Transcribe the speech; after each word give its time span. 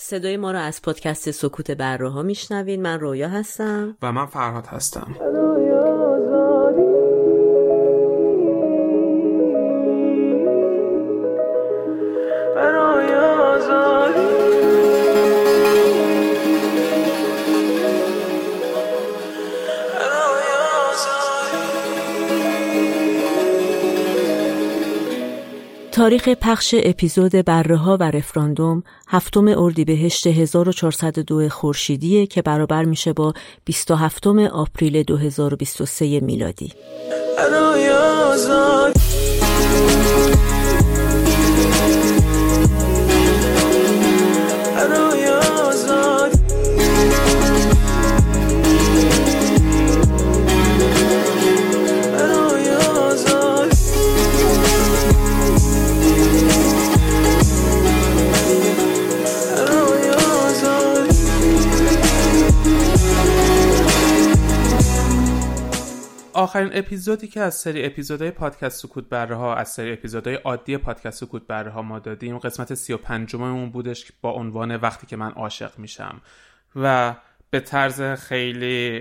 صدای 0.00 0.36
ما 0.36 0.52
رو 0.52 0.58
از 0.58 0.82
پادکست 0.82 1.30
سکوت 1.30 1.70
بره 1.70 2.08
ها 2.08 2.22
میشنوین 2.22 2.82
من 2.82 3.00
رویا 3.00 3.28
هستم. 3.28 3.96
و 4.02 4.12
من 4.12 4.26
فرهاد 4.26 4.66
هستم. 4.66 5.16
تاریخ 26.08 26.28
پخش 26.28 26.74
اپیزود 26.78 27.32
بره 27.32 27.76
و 27.96 28.02
رفراندوم 28.02 28.82
هفتم 29.08 29.48
اردیبهشت 29.48 30.26
1402 30.26 31.48
خورشیدیه 31.48 32.26
که 32.26 32.42
برابر 32.42 32.84
میشه 32.84 33.12
با 33.12 33.34
27 33.64 34.26
آپریل 34.26 35.02
2023 35.02 36.20
میلادی. 36.20 36.72
اپیزودی 66.78 67.28
که 67.28 67.40
از 67.40 67.54
سری 67.54 67.86
اپیزودهای 67.86 68.30
پادکست 68.30 68.82
سکوت 68.82 69.08
بره 69.08 69.34
ها 69.34 69.54
از 69.54 69.68
سری 69.68 69.92
اپیزودهای 69.92 70.36
عادی 70.36 70.76
پادکست 70.76 71.24
سکوت 71.24 71.46
بره 71.46 71.70
ها 71.70 71.82
ما 71.82 71.98
دادیم 71.98 72.38
قسمت 72.38 72.74
35 72.74 73.34
اون 73.34 73.70
بودش 73.70 74.12
با 74.20 74.30
عنوان 74.30 74.76
وقتی 74.76 75.06
که 75.06 75.16
من 75.16 75.30
عاشق 75.30 75.78
میشم. 75.78 76.20
و 76.76 77.14
به 77.50 77.60
طرز 77.60 78.02
خیلی 78.02 79.00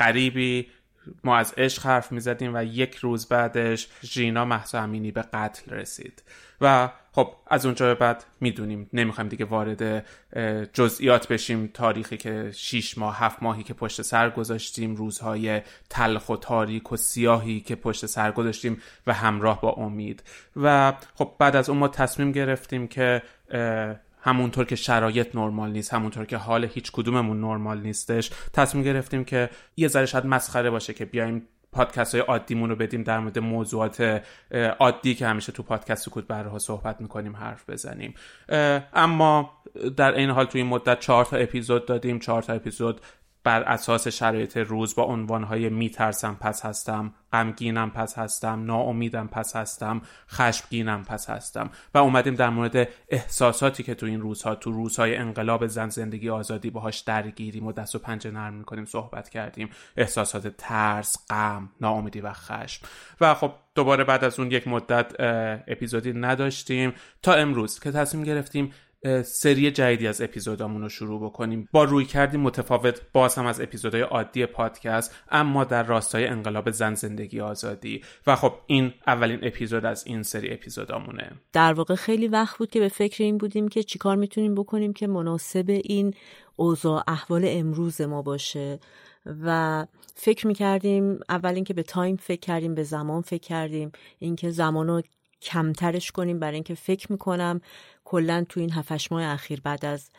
غریبی 0.00 0.68
ما 1.24 1.36
از 1.36 1.54
عشق 1.56 1.86
حرف 1.86 2.12
می‌زدیم 2.12 2.54
و 2.54 2.64
یک 2.64 2.94
روز 2.94 3.28
بعدش 3.28 3.88
ژینا 4.02 4.44
محسا 4.44 4.80
امینی 4.80 5.10
به 5.10 5.22
قتل 5.22 5.74
رسید. 5.74 6.22
و 6.62 6.90
خب 7.12 7.34
از 7.46 7.66
اونجا 7.66 7.86
به 7.86 7.94
بعد 7.94 8.24
می‌دونیم. 8.40 8.90
نمی‌خوایم 8.92 9.28
دیگه 9.28 9.44
وارد 9.44 10.06
جزئیات 10.72 11.28
بشیم. 11.28 11.70
تاریخی 11.74 12.16
که 12.16 12.50
شیش 12.54 12.98
ماه 12.98 13.18
هفت 13.18 13.42
ماهی 13.42 13.62
که 13.62 13.74
پشت 13.74 14.02
سر 14.02 14.30
گذاشتیم 14.30 14.94
روزهای 14.94 15.62
تلخ 15.90 16.28
و 16.28 16.36
تاریک 16.36 16.92
و 16.92 16.96
سیاهی 16.96 17.60
که 17.60 17.74
پشت 17.74 18.06
سر 18.06 18.32
گذاشتیم 18.32 18.82
و 19.06 19.12
همراه 19.12 19.60
با 19.60 19.70
امید. 19.70 20.22
و 20.56 20.92
خب 21.14 21.32
بعد 21.38 21.56
از 21.56 21.68
اون 21.68 21.78
ما 21.78 21.88
تصمیم 21.88 22.32
گرفتیم 22.32 22.88
که 22.88 23.22
همونطور 24.24 24.64
که 24.64 24.76
شرایط 24.76 25.36
نرمال 25.36 25.70
نیست 25.70 25.94
همونطور 25.94 26.24
که 26.24 26.36
حال 26.36 26.64
هیچ 26.64 26.92
کدوممون 26.92 27.40
نرمال 27.40 27.80
نیستش 27.80 28.30
تصمیم 28.52 28.84
گرفتیم 28.84 29.24
که 29.24 29.50
یه 29.76 29.88
ذره 29.88 30.06
شاید 30.06 30.26
مسخره 30.26 30.70
باشه 30.70 30.94
که 30.94 31.04
بیایم 31.04 31.48
پادکست 31.72 32.14
های 32.14 32.24
عادیمون 32.24 32.70
رو 32.70 32.76
بدیم 32.76 33.02
در 33.02 33.18
مورد 33.18 33.38
موضوعات 33.38 34.22
عادی 34.78 35.14
که 35.14 35.26
همیشه 35.26 35.52
تو 35.52 35.62
پادکست 35.62 36.06
سکوت 36.06 36.26
برها 36.26 36.58
صحبت 36.58 37.00
می‌کنیم 37.00 37.36
حرف 37.36 37.70
بزنیم. 37.70 38.14
اما 38.94 39.50
در 39.96 40.14
این 40.14 40.30
حال 40.30 40.46
توی 40.46 40.60
این 40.60 40.70
مدت 40.70 41.00
چهار 41.00 41.24
تا 41.24 41.36
اپیزود 41.36 41.86
دادیم. 41.86 42.18
چهار 42.18 42.42
تا 42.42 42.52
اپیزود 42.52 43.00
بر 43.44 43.62
اساس 43.62 44.08
شرایط 44.08 44.56
روز 44.56 44.94
با 44.94 45.02
عنوانهای 45.02 45.68
میترسم 45.68 46.36
پس 46.40 46.64
هستم 46.64 47.14
غمگینم 47.32 47.90
پس 47.90 48.18
هستم 48.18 48.64
ناامیدم 48.64 49.26
پس 49.26 49.56
هستم 49.56 50.02
خشمگینم 50.30 51.04
پس 51.04 51.30
هستم. 51.30 51.70
و 51.94 51.98
اومدیم 51.98 52.34
در 52.34 52.50
مورد 52.50 52.88
احساساتی 53.08 53.82
که 53.82 53.94
تو 53.94 54.06
این 54.06 54.20
روزها 54.20 54.54
تو 54.54 54.72
روزهای 54.72 55.16
انقلاب 55.16 55.66
زن 55.66 55.88
زندگی 55.88 56.30
آزادی 56.30 56.70
باهاش 56.70 56.98
درگیریم 56.98 57.66
و 57.66 57.72
دست 57.72 57.94
و 57.94 57.98
پنجه 57.98 58.30
نرم 58.30 58.54
می‌کنیم 58.54 58.84
صحبت 58.84 59.28
کردیم. 59.28 59.70
احساسات 59.96 60.48
ترس 60.48 61.16
غم 61.30 61.70
ناامیدی 61.80 62.20
و 62.20 62.32
خشم. 62.32 62.86
و 63.20 63.34
خب 63.34 63.52
دوباره 63.74 64.04
بعد 64.04 64.24
از 64.24 64.40
اون 64.40 64.50
یک 64.50 64.68
مدت 64.68 65.12
اپیزودی 65.68 66.12
نداشتیم. 66.12 66.92
تا 67.22 67.32
امروز 67.32 67.80
که 67.80 67.90
تصمیم 67.90 68.24
گرفتیم 68.24 68.72
سری 69.24 69.70
جدیدی 69.70 70.06
از 70.06 70.20
اپیزودامون 70.20 70.82
رو 70.82 70.88
شروع 70.88 71.20
بکنیم. 71.24 71.68
با 71.72 71.84
روی 71.84 72.04
کردیم 72.04 72.40
متفاوت 72.40 73.02
باز 73.12 73.34
هم 73.34 73.46
از 73.46 73.60
اپیزودهای 73.60 74.02
عادی 74.02 74.46
پادکست 74.46 75.14
اما 75.30 75.64
در 75.64 75.82
راستای 75.82 76.26
انقلاب 76.26 76.70
زن 76.70 76.94
زندگی 76.94 77.40
آزادی. 77.40 78.02
و 78.26 78.36
خب 78.36 78.52
این 78.66 78.92
اولین 79.06 79.38
اپیزود 79.42 79.84
از 79.84 80.06
این 80.06 80.22
سری 80.22 80.52
اپیزودامونه. 80.52 81.32
در 81.52 81.72
واقع 81.72 81.94
خیلی 81.94 82.28
وقت 82.28 82.58
بود 82.58 82.70
که 82.70 82.80
به 82.80 82.88
فکر 82.88 83.24
این 83.24 83.38
بودیم 83.38 83.68
که 83.68 83.82
چیکار 83.82 84.16
می‌تونیم 84.16 84.54
بکنیم 84.54 84.92
که 84.92 85.06
مناسب 85.06 85.80
این 85.84 86.14
اوضاع 86.56 87.04
احوال 87.06 87.44
امروز 87.46 88.00
ما 88.00 88.22
باشه. 88.22 88.80
و 89.44 89.86
فکر 90.14 90.46
می‌کردیم 90.46 91.20
اول 91.28 91.54
اینکه 91.54 91.74
به 91.74 91.82
تایم 91.82 92.16
فکر 92.16 92.40
کردیم 92.40 92.74
به 92.74 92.82
زمان 92.82 93.22
فکر 93.22 93.48
کردیم. 93.48 93.92
اینکه 94.18 94.50
زمان 94.50 95.02
کمترش 95.42 96.10
کنیم 96.10 96.38
برای 96.38 96.54
اینکه 96.54 96.74
فکر 96.74 97.12
می‌کنم 97.12 97.60
کلا 98.04 98.44
تو 98.48 98.60
این 98.60 98.72
هفتش 98.72 99.12
ماه 99.12 99.22
اخیر 99.22 99.60
بعد 99.60 99.84
از 99.84 100.10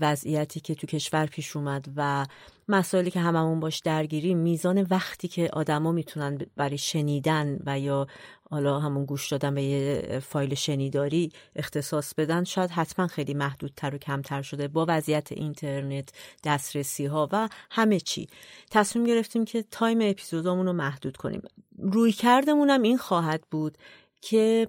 وضعیتی 0.00 0.60
که 0.60 0.74
تو 0.74 0.86
کشور 0.86 1.26
پیش 1.26 1.56
اومد 1.56 1.86
و 1.96 2.26
مسائلی 2.68 3.10
که 3.10 3.20
هممون 3.20 3.60
باش 3.60 3.78
درگیری 3.78 4.34
میزان 4.34 4.86
وقتی 4.90 5.28
که 5.28 5.50
آدما 5.52 5.92
می‌تونن 5.92 6.38
برای 6.56 6.78
شنیدن 6.78 7.58
و 7.66 7.78
یا 7.78 8.06
حالا 8.50 8.80
همون 8.80 9.04
گوش 9.04 9.28
دادن 9.28 9.54
به 9.54 9.62
یه 9.62 10.18
فایل 10.18 10.54
شنیداری 10.54 11.32
اختصاص 11.56 12.14
بدن 12.14 12.44
شاید 12.44 12.70
حتما 12.70 13.06
خیلی 13.06 13.34
محدودتر 13.34 13.94
و 13.94 13.98
کمتر 13.98 14.42
شده 14.42 14.68
با 14.68 14.86
وضعیت 14.88 15.32
اینترنت 15.32 16.08
دسترسی 16.44 17.06
ها 17.06 17.28
و 17.32 17.48
همه 17.70 18.00
چی. 18.00 18.28
تصمیم 18.70 19.06
گرفتیم 19.06 19.44
که 19.44 19.64
تایم 19.70 19.98
اپیزودامون 20.02 20.66
رو 20.66 20.72
محدود 20.72 21.16
کنیم. 21.16 21.42
روی 21.78 22.12
کردمونم 22.12 22.82
این 22.82 22.98
خواهد 22.98 23.42
بود 23.50 23.78
که 24.20 24.68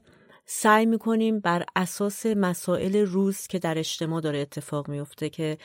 سعی 0.52 0.86
می‌کنیم 0.86 1.40
بر 1.40 1.66
اساس 1.76 2.26
مسائل 2.26 2.96
روز 2.96 3.48
که 3.48 3.60
در 3.60 3.78
اجتماع 3.78 4.22
داره 4.22 4.40
اتفاق 4.40 4.90
میفته 4.90 5.30
که 5.30 5.58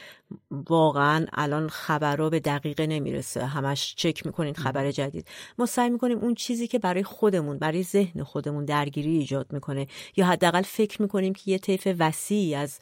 واقعا 0.51 1.27
الان 1.33 1.69
خبرها 1.69 2.31
به 2.31 2.41
دقیقه 2.41 2.87
نمی‌رسه. 2.87 3.47
همش 3.47 3.95
چک 3.97 4.27
می‌کنین 4.27 4.55
خبر 4.55 4.91
جدید. 4.91 5.29
ما 5.59 5.67
سعی 5.67 5.91
می‌کنیم 5.91 6.19
اون 6.19 6.35
چیزی 6.35 6.67
که 6.67 6.79
برای 6.79 7.03
خودمون 7.03 7.59
برای 7.59 7.83
ذهن 7.83 8.23
خودمون 8.23 8.65
درگیری 8.65 9.11
ایجاد 9.11 9.53
می‌کنه 9.53 9.87
یا 10.17 10.27
حداقل 10.27 10.63
فکر 10.63 11.03
می‌کنیم 11.03 11.33
که 11.33 11.51
یه 11.51 11.59
طیف 11.59 11.89
وسیعی 11.99 12.55
از 12.55 12.79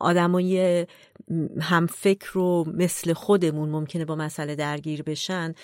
آدمای 0.00 0.86
هم 1.60 1.86
فکر 1.86 2.38
و 2.38 2.64
مثل 2.74 3.12
خودمون 3.12 3.68
ممکنه 3.68 4.04
با 4.04 4.16
مسئله 4.16 4.54
درگیر 4.54 5.02
بشن 5.02 5.54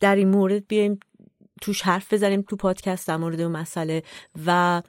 در 0.00 0.16
این 0.16 0.28
مورد 0.28 0.66
بیایم 0.66 1.00
توش 1.60 1.82
حرف 1.82 2.12
بزنیم 2.12 2.42
تو 2.42 2.56
پادکست 2.56 3.08
در 3.08 3.16
مورد 3.16 3.40
اون 3.40 3.52
مسئله 3.52 4.02
و 4.46 4.82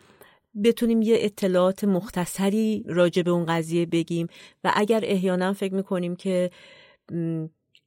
بتونیم 0.64 1.02
یه 1.02 1.18
اطلاعات 1.20 1.84
مختصری 1.84 2.84
راجع 2.88 3.22
به 3.22 3.32
اون 3.32 3.46
قضیه 3.46 3.86
بگیم. 3.86 4.28
و 4.64 4.72
اگر 4.76 5.02
احیانا 5.04 5.54
فکر 5.54 5.74
می‌کنیم 5.74 6.16
که 6.16 6.52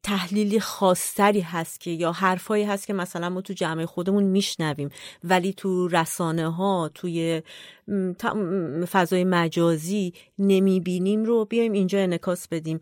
تحلیلی 0.05 0.61
خاصتری 0.61 1.41
هست 1.41 1.81
که 1.81 1.91
یا 1.91 2.13
حرفایی 2.13 2.65
هست 2.65 2.87
که 2.87 2.93
مثلا 2.93 3.29
ما 3.29 3.41
تو 3.41 3.53
جمع 3.53 3.85
خودمون 3.85 4.23
میشنویم 4.23 4.89
ولی 5.25 5.53
تو 5.53 5.89
رسانه 5.89 6.53
ها 6.53 6.91
توی 6.95 7.43
فضای 8.91 9.25
مجازی 9.25 10.13
نمی‌بینیم 10.39 11.25
رو 11.25 11.45
بیایم 11.45 11.73
اینجا 11.73 11.99
انکاس 11.99 12.49
بدیم. 12.49 12.81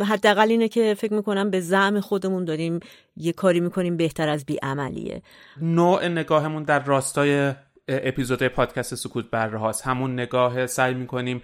حداقل 0.00 0.48
اینه 0.50 0.68
که 0.68 0.94
فکر 0.98 1.14
می‌کنم 1.14 1.50
به 1.50 1.60
زعم 1.60 2.00
خودمون 2.00 2.44
داریم 2.44 2.80
یه 3.16 3.32
کاری 3.32 3.60
می‌کنیم 3.60 3.96
بهتر 3.96 4.28
از 4.28 4.44
بیعملیه. 4.44 5.22
نوع 5.60 6.08
نگاهمون 6.08 6.62
در 6.62 6.84
راستای 6.84 7.52
اپیزود 7.88 8.42
پادکست 8.42 8.94
سکوت 8.94 9.30
بره 9.30 9.58
هاست 9.58 9.86
همون 9.86 10.12
نگاه 10.12 10.66
سعی 10.66 10.94
می‌کنیم 10.94 11.42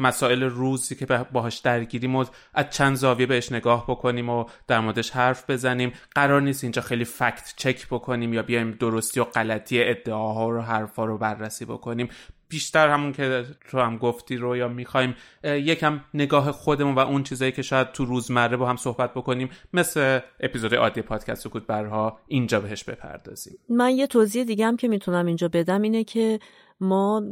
مسائل 0.00 0.42
روزی 0.42 0.94
که 0.94 1.06
باهاش 1.06 1.58
درگیریم 1.58 2.16
و 2.16 2.24
از 2.54 2.70
چند 2.70 2.96
زاویه 2.96 3.26
بهش 3.26 3.52
نگاه 3.52 3.84
بکنیم 3.88 4.28
و 4.28 4.44
در 4.66 4.80
موردش 4.80 5.10
حرف 5.10 5.50
بزنیم. 5.50 5.92
قرار 6.14 6.42
نیست 6.42 6.64
اینجا 6.64 6.82
خیلی 6.82 7.04
فکت 7.04 7.54
چک 7.56 7.86
بکنیم 7.86 8.34
یا 8.34 8.42
بیایم 8.42 8.70
درستی 8.70 9.20
و 9.20 9.24
غلطی 9.24 9.82
ادعاها 9.82 10.50
رو 10.50 10.60
حرفا 10.60 11.04
رو 11.04 11.18
بررسی 11.18 11.64
بکنیم. 11.64 12.08
بیشتر 12.54 12.88
همون 12.88 13.12
که 13.12 13.44
تو 13.70 13.78
هم 13.78 13.98
گفتی 13.98 14.36
رو 14.36 14.56
یا 14.56 14.68
می‌خوایم 14.68 15.14
یکم 15.44 16.00
نگاه 16.14 16.52
خودمون 16.52 16.94
و 16.94 16.98
اون 16.98 17.22
چیزایی 17.22 17.52
که 17.52 17.62
شاید 17.62 17.92
تو 17.92 18.04
روزمره 18.04 18.56
با 18.56 18.68
هم 18.68 18.76
صحبت 18.76 19.14
بکنیم 19.14 19.50
مثل 19.72 20.20
اپیزود 20.40 20.74
عادی 20.74 21.02
پادکست 21.02 21.42
سکوت 21.42 21.66
برها 21.66 22.18
اینجا 22.26 22.60
بهش 22.60 22.84
بپردازیم. 22.84 23.58
من 23.68 23.90
یه 23.90 24.06
توضیح 24.06 24.44
دیگه 24.44 24.66
هم 24.66 24.76
که 24.76 24.88
می‌تونم 24.88 25.26
اینجا 25.26 25.48
بدم 25.48 25.82
اینه 25.82 26.04
که 26.04 26.38
ما 26.80 27.22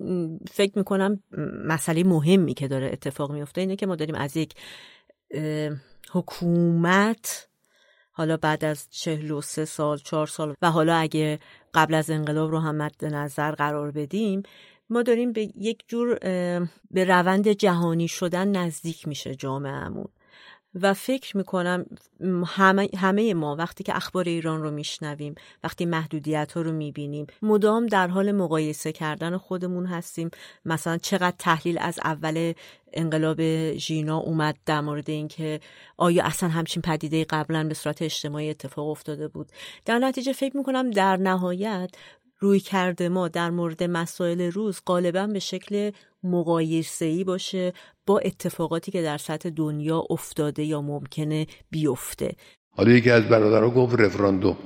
فکر 0.51 0.79
می‌کنم 0.79 1.23
مسئله 1.67 2.05
مهمی 2.05 2.55
که 2.55 2.69
داره 2.69 2.91
اتفاق 2.93 3.33
میفته 3.33 3.61
اینه 3.61 3.77
که 3.77 3.87
ما 3.87 3.97
داریم 3.97 4.15
از 4.15 4.37
یک 4.37 4.55
حکومت 6.13 7.49
حالا 8.15 8.37
بعد 8.37 8.65
از 8.65 8.91
چهل 8.91 9.31
و 9.31 9.41
سه 9.41 9.65
سال 9.65 9.99
چهار 9.99 10.27
سال 10.27 10.55
و 10.63 10.71
حالا 10.71 10.95
اگه 10.95 11.39
قبل 11.75 11.95
از 11.95 12.11
انقلاب 12.11 12.51
رو 12.51 12.59
هم 12.59 12.77
مد 12.77 13.05
نظر 13.05 13.53
قرار 13.53 13.91
بدیم 13.91 14.43
ما 14.93 15.03
داریم 15.03 15.33
به 15.33 15.43
یک 15.43 15.85
جور 15.89 16.19
به 16.91 17.05
روند 17.05 17.49
جهانی 17.49 18.09
شدن 18.09 18.57
نزدیک 18.57 19.09
میشه 19.09 19.35
جامعهمون. 19.35 20.09
و 20.81 20.95
فکر 20.95 21.37
می‌کنم 21.37 21.87
همه, 22.47 22.89
همه 22.97 23.35
ما 23.35 23.57
وقتی 23.57 23.85
که 23.85 23.97
اخبار 23.97 24.25
ایران 24.25 24.63
رو 24.63 24.71
میشنویم 24.71 25.35
وقتی 25.65 25.87
محدودیت 25.87 26.53
ها 26.53 26.61
رو 26.61 26.73
می‌بینیم 26.73 27.27
مدام 27.43 27.87
در 27.87 28.09
حال 28.09 28.33
مقایسه 28.33 28.93
کردن 28.93 29.37
خودمون 29.37 29.87
هستیم. 29.87 30.31
مثلا 30.65 30.99
چقدر 30.99 31.37
تحلیل 31.39 31.79
از 31.81 31.99
اول 32.05 32.53
انقلاب 32.93 33.41
ژینا 33.77 34.19
اومد 34.19 34.57
در 34.67 34.81
مورد 34.81 35.11
اینکه 35.11 35.61
آیا 35.97 36.25
اصلا 36.25 36.49
همچین 36.49 36.83
پدیده 36.83 37.25
قبلا 37.25 37.65
به 37.65 37.75
صورت 37.75 38.03
اجتماعی 38.03 38.51
اتفاق 38.51 38.89
افتاده 38.89 39.29
بود. 39.29 39.53
در 39.85 39.99
نتیجه 39.99 40.33
فکر 40.33 40.57
می‌کنم 40.57 40.91
در 40.91 41.17
نهایت 41.17 41.91
روی 42.43 42.61
کرده 42.61 43.09
ما 43.09 43.29
در 43.29 43.51
مورد 43.51 43.83
مسائل 43.83 44.41
روز 44.41 44.81
غالبا 44.87 45.27
به 45.27 45.39
شکل 45.39 45.91
مقایسه‌ای 46.25 47.25
باشه 47.25 47.73
با 48.07 48.19
اتفاقاتی 48.19 48.93
که 48.93 49.03
در 49.03 49.19
سطح 49.19 49.51
دنیا 49.51 50.05
افتاده 50.11 50.65
یا 50.65 50.83
ممکنه 50.83 51.47
بیفته. 51.71 52.33
حالا 52.77 52.93
یکی 52.93 53.11
از 53.11 53.23
برادرها 53.23 53.71
گفت 53.71 54.01
رفراندوم. 54.01 54.57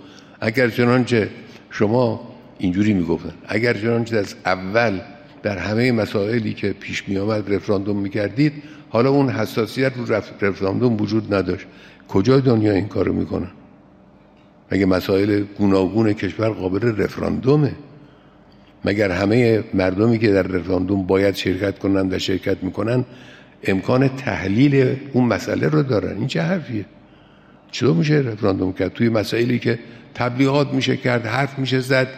اگر 0.41 0.71
چنانچه 0.71 1.31
شما 1.71 2.21
اینجوری 2.59 2.95
می‌گفتن 2.95 3.35
اگر 3.49 3.75
چنانچه 3.75 4.17
از 4.17 4.35
اول 4.45 5.01
در 5.43 5.59
همه 5.59 5.93
مسائلی 5.93 6.55
که 6.55 6.73
پیش 6.73 7.09
می 7.09 7.19
آمد 7.19 7.55
رفراندوم 7.55 7.97
می‌کردید 7.97 8.63
حالا 8.89 9.11
اون 9.11 9.29
حساسیت 9.31 9.93
رو 9.97 10.15
رفراندوم 10.41 11.01
وجود 11.01 11.35
نداشت. 11.35 11.67
کجای 12.09 12.41
دنیا 12.41 12.73
این 12.73 12.89
کارو 12.89 13.13
می‌کنن؟ 13.13 13.51
مگه 14.73 14.87
مسائل 14.87 15.45
گوناگون 15.59 16.13
کشور 16.13 16.49
قابل 16.49 17.03
رفراندومه؟ 17.03 17.73
مگر 18.85 19.11
همه 19.11 19.65
مردمی 19.75 20.19
که 20.19 20.33
در 20.33 20.43
رفراندوم 20.43 21.07
باید 21.07 21.35
شرکت 21.35 21.79
کنند 21.79 22.13
و 22.13 22.19
شرکت 22.19 22.63
می‌کنن 22.63 23.05
امکان 23.65 24.09
تحلیل 24.09 24.97
اون 25.13 25.25
مسئله 25.25 25.69
رو 25.69 25.83
دارن؟ 25.83 26.17
این 26.19 26.27
چه 26.27 26.43
حرفیه؟ 26.43 26.85
چطور 27.71 27.95
میشه 27.95 28.15
رفراندوم 28.15 28.73
کرد؟ 28.73 28.93
توی 28.93 29.09
مسائلی 29.09 29.59
که 29.59 29.79
تبلیغات 30.15 30.75
میشه 30.75 30.97
کرد 30.97 31.27
حرف 31.27 31.59
میشه 31.59 31.81
زد 31.81 32.09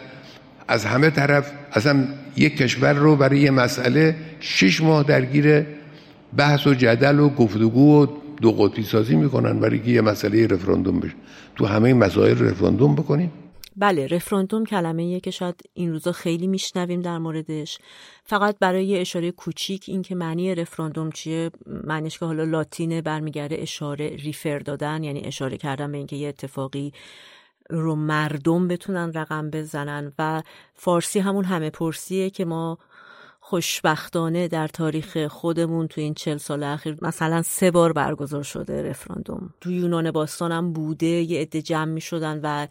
از 0.67 0.85
همه 0.85 1.09
طرف 1.09 1.51
اصلا 1.73 2.07
یک 2.37 2.57
کشور 2.57 2.93
رو 2.93 3.15
برای 3.15 3.39
یه 3.39 3.51
مسئله 3.51 4.15
شش 4.39 4.81
ماه 4.81 5.03
درگیر 5.03 5.65
بحث 6.37 6.67
و 6.67 6.73
جدل 6.73 7.19
و 7.19 7.29
گفتگو 7.29 8.03
و 8.03 8.07
دو 8.41 8.51
قطبی 8.51 8.83
سازی 8.83 9.15
می‌کنن 9.15 9.59
برای 9.59 9.79
که 9.79 9.91
یه 9.91 10.01
مسئله 10.01 10.47
رفراندوم 10.47 10.99
بشه. 10.99 11.15
تو 11.55 11.65
همه 11.65 11.93
مسائل 11.93 12.39
رفراندوم 12.39 12.95
بکنیم. 12.95 13.31
بله 13.77 14.07
رفراندوم 14.07 14.65
کلمه 14.65 15.19
که 15.19 15.31
شاید 15.31 15.61
این 15.73 15.91
روزا 15.91 16.11
خیلی 16.11 16.47
میشنویم 16.47 17.01
در 17.01 17.17
موردش. 17.17 17.77
فقط 18.23 18.55
برای 18.59 18.85
یه 18.85 18.99
اشاره 18.99 19.31
کوچیک 19.31 19.85
این 19.87 20.01
که 20.01 20.15
معنی 20.15 20.55
رفراندوم 20.55 21.11
چیه؟ 21.11 21.51
معنیش 21.83 22.19
که 22.19 22.25
حالا 22.25 22.43
لاتینه 22.43 23.01
برمیگرده 23.01 23.55
اشاره 23.59 24.07
ریفر 24.07 24.59
دادن 24.59 25.03
یعنی 25.03 25.21
اشاره 25.25 25.57
کردن 25.57 25.91
به 25.91 25.97
اینکه 25.97 26.15
یه 26.15 26.27
اتفاقی 26.27 26.93
رو 27.69 27.95
مردم 27.95 28.67
بتونن 28.67 29.13
رقم 29.13 29.49
بزنن. 29.49 30.13
و 30.19 30.43
فارسی 30.73 31.19
همون 31.19 31.45
همه 31.45 31.69
پرسیه 31.69 32.29
که 32.29 32.45
ما 32.45 32.77
خوشبختانه 33.49 34.47
در 34.47 34.67
تاریخ 34.67 35.27
خودمون 35.27 35.87
تو 35.87 36.01
این 36.01 36.13
چل 36.13 36.37
سال 36.37 36.63
اخیر 36.63 36.97
مثلا 37.01 37.41
سه 37.41 37.71
بار 37.71 37.93
برگزار 37.93 38.43
شده 38.43 38.89
رفراندوم. 38.89 39.53
تو 39.61 39.71
یونان 39.71 40.11
باستان 40.11 40.51
هم 40.51 40.73
بوده 40.73 41.05
یه 41.05 41.41
عده 41.41 41.61
جمع 41.61 41.91
می 41.91 42.01
شدن 42.01 42.39
و 42.43 42.67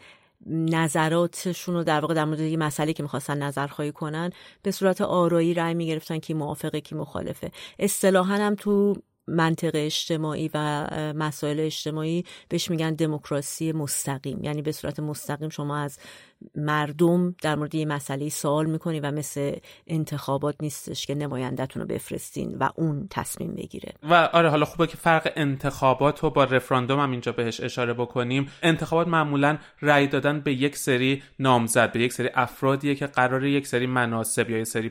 نظراتشون 0.46 1.74
رو 1.74 1.84
در 1.84 2.00
واقع 2.00 2.14
در 2.14 2.24
مورد 2.24 2.40
یه 2.40 2.56
مسئله 2.56 2.92
که 2.92 3.02
می‌خواستن 3.02 3.42
نظرخواهی 3.42 3.92
کنن 3.92 4.30
به 4.62 4.70
صورت 4.70 5.00
آرایی 5.00 5.54
رأی 5.54 5.74
می‌گرفتن 5.74 6.18
که 6.18 6.34
موافقه 6.34 6.80
کی 6.80 6.94
مخالفه. 6.94 7.50
اصطلاحا 7.78 8.34
هم 8.34 8.54
تو 8.54 8.96
منطق 9.26 9.70
اجتماعی 9.74 10.50
و 10.54 10.88
مسائل 11.16 11.60
اجتماعی 11.60 12.24
بهش 12.48 12.70
میگن 12.70 12.94
دموکراسی 12.94 13.72
مستقیم. 13.72 14.44
یعنی 14.44 14.62
به 14.62 14.72
صورت 14.72 15.00
مستقیم 15.00 15.48
شما 15.48 15.76
از 15.76 15.98
مردم 16.56 17.34
در 17.42 17.56
مورد 17.56 17.74
یه 17.74 17.84
مسئله 17.84 18.28
سوال 18.28 18.66
می‌کنی 18.66 19.00
و 19.00 19.10
مثل 19.10 19.56
انتخابات 19.86 20.54
نیستش 20.60 21.06
که 21.06 21.14
نمایندتون 21.14 21.82
رو 21.82 21.88
بفرستین 21.88 22.56
و 22.58 22.68
اون 22.76 23.06
تصمیم 23.10 23.54
بگیره. 23.54 23.92
و 24.02 24.14
آره 24.14 24.48
حالا 24.48 24.64
خوبه 24.64 24.86
که 24.86 24.96
فرق 24.96 25.32
انتخابات 25.36 26.20
رو 26.20 26.30
با 26.30 26.44
رفراندوم 26.44 27.00
هم 27.00 27.10
اینجا 27.10 27.32
بهش 27.32 27.60
اشاره 27.60 27.92
بکنیم. 27.94 28.50
انتخابات 28.62 29.08
معمولا 29.08 29.58
رأی 29.82 30.06
دادن 30.06 30.40
به 30.40 30.52
یک 30.52 30.76
سری 30.76 31.22
نامزد 31.38 31.92
به 31.92 32.00
یک 32.00 32.12
سری 32.12 32.28
افرادیه 32.34 32.94
که 32.94 33.06
قرار 33.06 33.44
یک 33.44 33.66
سری 33.66 33.86
مناسب 33.86 34.50
یا 34.50 34.58
یک 34.58 34.66
سری 34.66 34.88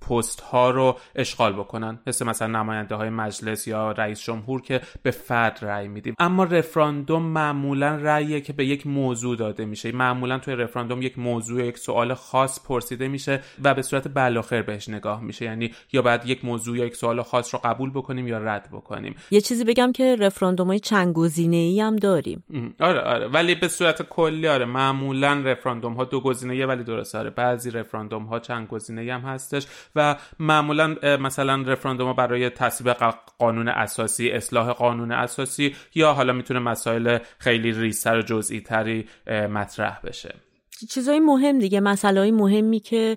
پست 0.00 0.40
ها 0.40 0.70
رو 0.70 0.96
اشغال 1.14 1.52
بکنن. 1.52 1.98
مثل 2.06 2.26
مثلا 2.26 2.48
نماینده 2.48 2.94
های 2.94 3.10
مجلس 3.10 3.68
یا 3.68 3.92
رئیس 3.92 4.20
جمهور 4.20 4.62
که 4.62 4.80
به 5.02 5.10
فرد 5.10 5.58
رأی 5.62 5.88
میدیم. 5.88 6.14
اما 6.18 6.44
رفراندوم 6.44 7.22
معمولا 7.22 7.96
رأیه 7.96 8.40
که 8.40 8.52
به 8.52 8.66
یک 8.66 8.86
موضوع 8.86 9.36
داده 9.36 9.64
میشه. 9.64 9.92
معمولا 9.92 10.38
توی 10.38 10.54
رفراندوم 10.54 10.85
رفراندوم 10.86 11.02
یک 11.02 11.18
موضوع 11.18 11.64
یک 11.64 11.78
سوال 11.78 12.14
خاص 12.14 12.64
پرسیده 12.64 13.08
میشه 13.08 13.40
و 13.64 13.74
به 13.74 13.82
صورت 13.82 14.08
بلاخر 14.14 14.62
بهش 14.62 14.88
نگاه 14.88 15.20
میشه. 15.20 15.44
یعنی 15.44 15.72
یا 15.92 16.02
بعد 16.02 16.26
یک 16.26 16.44
موضوع 16.44 16.78
یا 16.78 16.84
یک 16.84 16.96
سوال 16.96 17.22
خاص 17.22 17.54
رو 17.54 17.60
قبول 17.64 17.90
بکنیم 17.90 18.28
یا 18.28 18.38
رد 18.38 18.68
بکنیم. 18.72 19.14
یه 19.30 19.40
چیزی 19.40 19.64
بگم 19.64 19.92
که 19.92 20.16
رفراندوم 20.16 20.66
های 20.66 20.78
چند 20.78 21.14
گزینه 21.14 21.56
ای 21.56 21.80
هم 21.80 21.96
داریم. 21.96 22.44
آره 22.80 23.00
آره. 23.00 23.28
ولی 23.28 23.54
به 23.54 23.68
صورت 23.68 24.02
کلی 24.02 24.48
آره 24.48 24.64
معمولا 24.64 25.32
رفراندوم 25.44 25.92
ها 25.92 26.04
دو 26.04 26.20
گزینه 26.20 26.66
ولی 26.66 26.84
درست 26.84 27.14
آره. 27.14 27.30
بعضی 27.30 27.70
رفراندوم 27.70 28.24
ها 28.24 28.38
چند 28.38 28.68
گزینه 28.68 29.14
هم 29.14 29.20
هستش 29.20 29.66
و 29.96 30.16
معمولا 30.38 30.96
مثلا 31.20 31.62
رفراندوم 31.62 32.06
ها 32.06 32.12
برای 32.12 32.50
تصویب 32.50 32.96
قانون 33.38 33.68
اساسی 33.68 34.30
اصلاح 34.30 34.72
قانون 34.72 35.12
اساسی 35.12 35.74
یا 35.94 36.12
حالا 36.12 36.32
می‌تونه 36.32 36.60
مسائل 36.60 37.18
خیلی 37.38 37.72
ریستر 37.72 38.18
و 38.18 38.22
جزئی 38.22 38.60
تری 38.60 39.06
مطرح 39.26 40.00
بشه. 40.04 40.45
چیزای 40.90 41.20
مهم 41.20 41.58
دیگه 41.58 41.80
های 42.04 42.30
مهمی 42.30 42.80
که 42.80 43.16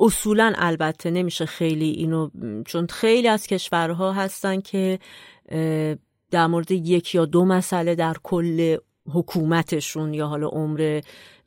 اصولا 0.00 0.52
البته 0.56 1.10
نمیشه 1.10 1.46
خیلی 1.46 1.90
اینو 1.90 2.30
چون 2.66 2.86
خیلی 2.86 3.28
از 3.28 3.46
کشورها 3.46 4.12
هستن 4.12 4.60
که 4.60 4.98
در 6.30 6.46
مورد 6.46 6.70
یک 6.70 7.14
یا 7.14 7.24
دو 7.24 7.44
مسئله 7.44 7.94
در 7.94 8.16
کل 8.22 8.76
حکومتشون 9.12 10.14
یا 10.14 10.26
حالا 10.26 10.48
عمر 10.48 11.00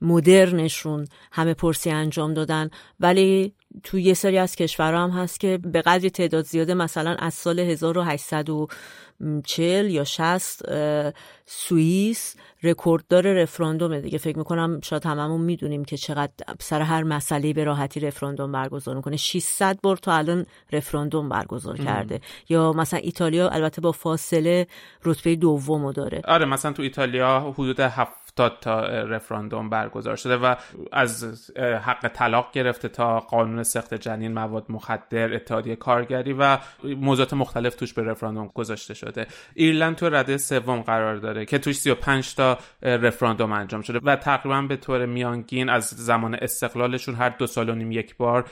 مدرنشون 0.03 1.07
همه 1.31 1.53
پرسی 1.53 1.89
انجام 1.89 2.33
دادن. 2.33 2.69
ولی 2.99 3.53
تو 3.83 3.99
یه 3.99 4.13
سری 4.13 4.37
از 4.37 4.55
کشورها 4.55 5.03
هم 5.03 5.09
هست 5.09 5.39
که 5.39 5.59
به 5.63 5.81
قدری 5.81 6.09
تعداد 6.09 6.45
زیاده 6.45 6.73
مثلا 6.73 7.15
از 7.19 7.33
سال 7.33 7.59
1840 7.59 9.91
یا 9.91 10.03
60 10.03 10.63
سوئیس 11.45 12.35
رکورددار 12.63 13.33
رفراندومه 13.33 14.01
دیگه. 14.01 14.17
فکر 14.17 14.37
می‌کنم 14.37 14.79
شاید 14.83 15.05
هممون 15.05 15.41
می‌دونیم 15.41 15.85
که 15.85 15.97
چقدر 15.97 16.31
سر 16.59 16.81
هر 16.81 17.03
مسئله 17.03 17.53
به 17.53 17.63
راحتی 17.63 17.99
رفراندوم 17.99 18.51
برگزار 18.51 18.95
می‌کنه. 18.95 19.17
600 19.17 19.79
بار 19.83 19.97
تا 19.97 20.13
الان 20.13 20.45
رفراندوم 20.71 21.29
برگزار 21.29 21.77
کرده. 21.77 22.21
یا 22.49 22.73
مثلا 22.73 22.99
ایتالیا 22.99 23.49
البته 23.49 23.81
با 23.81 23.91
فاصله 23.91 24.67
رتبه 25.05 25.35
دومو 25.35 25.93
داره. 25.93 26.21
آره 26.27 26.45
مثلا 26.45 26.73
تو 26.73 26.81
ایتالیا 26.81 27.53
حدود 27.57 27.81
70 28.39 28.57
تا 28.61 28.79
رفراندوم 28.85 29.69
برگزار 29.69 30.15
شده 30.15 30.37
و 30.37 30.55
از 30.91 31.51
حق 31.57 32.07
طلاق 32.07 32.51
گرفته 32.51 32.87
تا 32.87 33.19
قانون 33.19 33.63
سخت 33.63 33.93
جنین 33.93 34.33
مواد 34.33 34.65
مخدر 34.69 35.33
اتحادیه 35.33 35.75
کارگری 35.75 36.33
و 36.33 36.57
موضوعات 36.83 37.33
مختلف 37.33 37.75
توش 37.75 37.93
به 37.93 38.03
رفراندوم 38.03 38.51
گذاشته 38.53 38.93
شده. 38.93 39.27
ایرلند 39.53 39.95
تو 39.95 40.09
رده 40.09 40.37
سوم 40.37 40.81
قرار 40.81 41.15
داره 41.15 41.45
که 41.45 41.57
توش 41.57 41.75
35 41.75 42.35
تا 42.35 42.57
رفراندوم 42.81 43.51
انجام 43.51 43.81
شده 43.81 43.99
و 44.03 44.15
تقریبا 44.15 44.61
به 44.61 44.75
طور 44.75 45.05
میانگین 45.05 45.69
از 45.69 45.83
زمان 45.83 46.35
استقلالشون 46.35 47.15
هر 47.15 47.29
دو 47.29 47.47
سال 47.47 47.69
و 47.69 47.75
نیم 47.75 47.91
یک 47.91 48.17
بار 48.17 48.45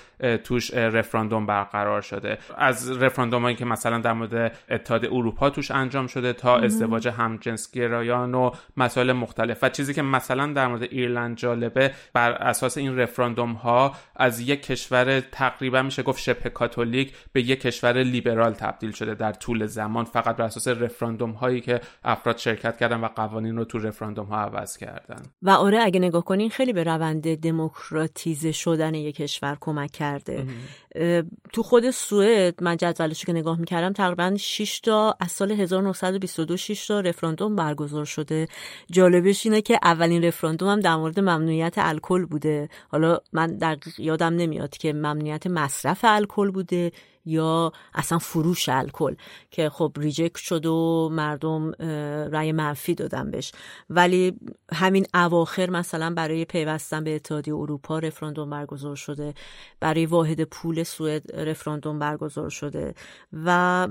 توش 0.44 0.74
رفراندوم 0.74 1.46
برقرار 1.46 2.02
شده. 2.02 2.38
از 2.58 2.92
رفراندومایی 2.92 3.56
که 3.56 3.66
مثلا 3.66 4.00
در 4.00 4.14
مورد 4.14 4.58
اتحاد 4.70 5.06
اروپا 5.06 5.50
توش 5.50 5.72
انجام 5.72 6.08
شده 6.08 6.34
تا 6.34 6.58
ازدواج 6.58 7.08
همجنسگرایان 7.08 8.36
و 8.36 8.52
مسائل 8.78 9.12
مختلف 9.12 9.64
و 9.64 9.70
چیزی 9.72 9.94
که 9.94 10.02
مثلا 10.02 10.54
در 10.54 10.68
مورد 10.68 10.84
ایرلند 10.84 11.38
جالبه 11.38 11.92
بر 12.14 12.32
اساس 12.32 12.78
این 12.78 12.98
رفراندوم 12.98 13.52
ها 13.52 13.96
از 14.16 14.40
یک 14.40 14.66
کشور 14.66 15.20
تقریبا 15.20 15.82
میشه 15.82 16.04
گفت 16.04 16.22
شبه 16.22 16.50
کاتولیک 16.50 17.14
به 17.34 17.42
یک 17.42 17.62
کشور 17.62 18.04
لیبرال 18.04 18.54
تبدیل 18.54 18.92
شده 18.92 19.16
در 19.16 19.34
طول 19.34 19.66
زمان 19.66 20.06
فقط 20.06 20.36
بر 20.36 20.46
اساس 20.46 20.68
رفراندوم 20.68 21.32
هایی 21.32 21.62
که 21.62 21.82
افراد 22.04 22.38
شرکت 22.38 22.78
کردن 22.78 23.00
و 23.00 23.08
قوانین 23.08 23.58
رو 23.58 23.66
تو 23.66 23.80
رفراندوم 23.80 24.26
ها 24.26 24.38
عوض 24.38 24.78
کردن. 24.78 25.22
و 25.42 25.50
آره 25.50 25.80
اگه 25.82 26.00
نگاه 26.00 26.26
کنین 26.26 26.50
خیلی 26.50 26.74
به 26.74 26.84
روند 26.84 27.36
دموکراتیزه 27.36 28.52
شدن 28.52 28.94
یک 28.94 29.16
کشور 29.16 29.58
کمک 29.60 29.92
کرده. 29.92 30.46
تو 31.54 31.64
خود 31.64 31.92
سوئد 31.92 32.64
من 32.64 32.78
جدولش 32.78 33.26
که 33.26 33.34
نگاه 33.34 33.60
می‌کردم 33.60 33.94
تقریبا 33.94 34.36
6 34.38 34.80
تا 34.80 35.18
از 35.20 35.32
سال 35.32 35.52
1922 35.52 36.58
6 36.58 36.88
تا 36.88 37.00
رفراندوم 37.00 37.56
برگزار 37.56 38.06
شده. 38.06 38.48
جالبش 38.92 39.46
اینه 39.46 39.62
که 39.62 39.80
اولین 39.84 40.24
رفراندوم 40.24 40.70
هم 40.70 40.80
در 40.80 40.96
مورد 40.96 41.20
ممنوعیت 41.20 41.74
الکل 41.78 42.26
بوده. 42.26 42.70
حالا 42.88 43.20
من 43.34 43.58
دقیق 43.58 44.00
یادم 44.00 44.34
نمیاد 44.34 44.78
که 44.78 44.94
ممنوعیت 44.94 45.48
مصرف 45.48 46.00
الکل 46.04 46.52
بوده. 46.52 46.92
یا 47.26 47.72
اصلا 47.94 48.18
فروش 48.18 48.70
الکل 48.70 49.16
که 49.52 49.70
خب 49.70 49.92
ریجکت 49.98 50.38
شد 50.38 50.66
و 50.66 51.10
مردم 51.12 51.72
رأی 52.32 52.52
منفی 52.52 52.96
دادن 52.96 53.32
بهش. 53.32 53.52
ولی 53.90 54.34
همین 54.74 55.06
اواخر 55.14 55.70
مثلا 55.70 56.14
برای 56.14 56.46
پیوستن 56.46 57.04
به 57.04 57.16
اتحادیه 57.16 57.56
اروپا 57.56 58.00
رفراندوم 58.00 58.50
برگزار 58.50 58.96
شده 58.96 59.34
برای 59.80 60.06
واحد 60.06 60.44
پول 60.44 60.84
سوئد 60.84 61.36
رفراندوم 61.36 62.00
برگزار 62.00 62.50
شده 62.50 62.94
و 63.46 63.88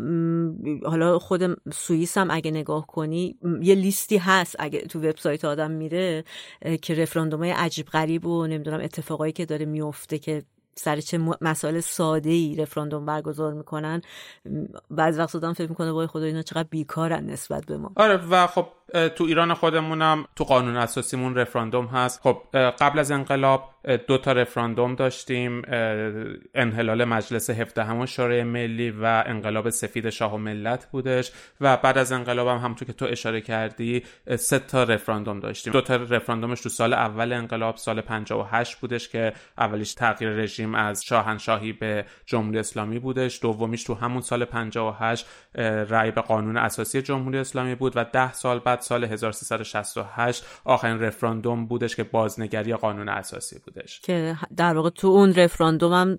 حالا 0.85 1.19
خود 1.19 1.73
سوئیس 1.73 2.19
هم 2.19 2.31
اگه 2.31 2.51
نگاه 2.51 2.87
کنی 2.87 3.39
یه 3.63 3.75
لیستی 3.75 4.17
هست 4.17 4.57
اگه 4.59 4.81
تو 4.81 4.99
وبسایت 4.99 5.45
آدم 5.45 5.71
میره 5.71 6.25
که 6.83 6.95
رفراندوم 6.95 7.41
های 7.41 7.51
عجیب 7.51 7.87
غریب 7.87 8.27
و 8.27 8.47
نمی‌دونم 8.47 8.81
اتفاقایی 8.81 9.33
که 9.33 9.47
داره 9.47 9.67
میفته 9.67 10.19
که 10.19 10.43
سر 10.75 11.01
چه 11.01 11.19
مسائل 11.41 11.81
ساده 11.81 12.31
ای 12.31 12.57
رفراندوم 12.57 13.07
برگزار 13.07 13.53
می‌کنن 13.53 14.03
بعض 14.91 15.19
وقت 15.19 15.37
آدم 15.37 15.53
فکر 15.53 15.69
می‌کنه 15.69 15.91
وای 15.91 16.07
خدا 16.07 16.25
اینا 16.25 16.43
چقدر 16.43 16.69
بیکارن 16.71 17.25
نسبت 17.27 17.67
به 17.67 17.77
ما. 17.77 17.93
آره 17.97 18.17
و 18.17 18.47
خب 18.47 18.67
تو 19.17 19.25
ایران 19.25 19.55
خودمونم 19.55 20.25
تو 20.37 20.45
قانون 20.45 20.77
اساسیمون 20.77 21.35
رفراندوم 21.35 21.87
هست. 21.87 22.21
خب 22.23 22.37
قبل 22.53 22.99
از 22.99 23.11
انقلاب 23.11 23.71
دو 24.07 24.19
تا 24.19 24.33
رفراندوم 24.33 24.95
داشتیم 24.95 25.63
انحلال 26.55 27.05
مجلس 27.05 27.51
17 27.51 27.85
همون 27.85 28.07
شورای 28.07 28.45
ملی 28.45 28.91
و 28.91 29.23
انقلاب 29.27 29.71
سفید 29.71 30.11
شاه 30.11 30.35
و 30.35 30.39
ملت 30.39 30.87
بودش 30.91 31.33
و 31.61 31.77
بعد 31.77 31.99
از 31.99 32.13
انقلاب 32.13 32.49
هم 32.49 32.57
همونطور 32.57 32.87
که 32.87 32.93
تو 32.93 33.05
اشاره 33.05 33.41
کردی 33.41 34.03
سه 34.39 34.59
تا 34.59 34.83
رفراندوم 34.83 35.41
داشتیم. 35.41 35.73
دو 35.73 35.81
تا 35.81 35.97
رفراندومش 35.97 36.61
تو 36.61 36.69
سال 36.69 36.93
اول 36.93 37.33
انقلاب 37.33 37.77
سال 37.77 38.01
58 38.01 38.77
بودش 38.77 39.09
که 39.09 39.33
اولیش 39.59 39.95
تغییر 39.95 40.31
رژیم 40.31 40.75
از 40.75 41.05
شاهنشاهی 41.05 41.73
به 41.73 42.05
جمهوری 42.27 42.59
اسلامی 42.59 42.99
بودش. 42.99 43.43
دومیش 43.43 43.85
تو 43.85 43.95
همون 43.95 44.23
سال 44.23 44.45
58 44.45 45.27
رأی 45.89 46.11
به 46.11 46.21
قانون 46.21 46.57
اساسی 46.57 47.03
جمهوری 47.03 47.39
اسلامی 47.39 47.75
بود 47.75 47.93
و 47.97 48.05
ده 48.05 48.33
سال 48.33 48.59
بعد 48.59 48.81
سال 48.81 49.05
1368 49.05 50.47
آخرین 50.65 51.01
رفراندوم 51.01 51.67
بودش 51.67 51.97
که 51.97 52.05
بازنگری 52.05 52.75
قانون 52.75 53.09
اساسی 53.09 53.59
بودش. 53.75 54.01
که 54.01 54.37
در 54.57 54.77
واقع 54.77 54.91
تو 54.91 55.09
اون 55.09 55.35
رفراندوم 55.35 55.93
هم 55.93 56.19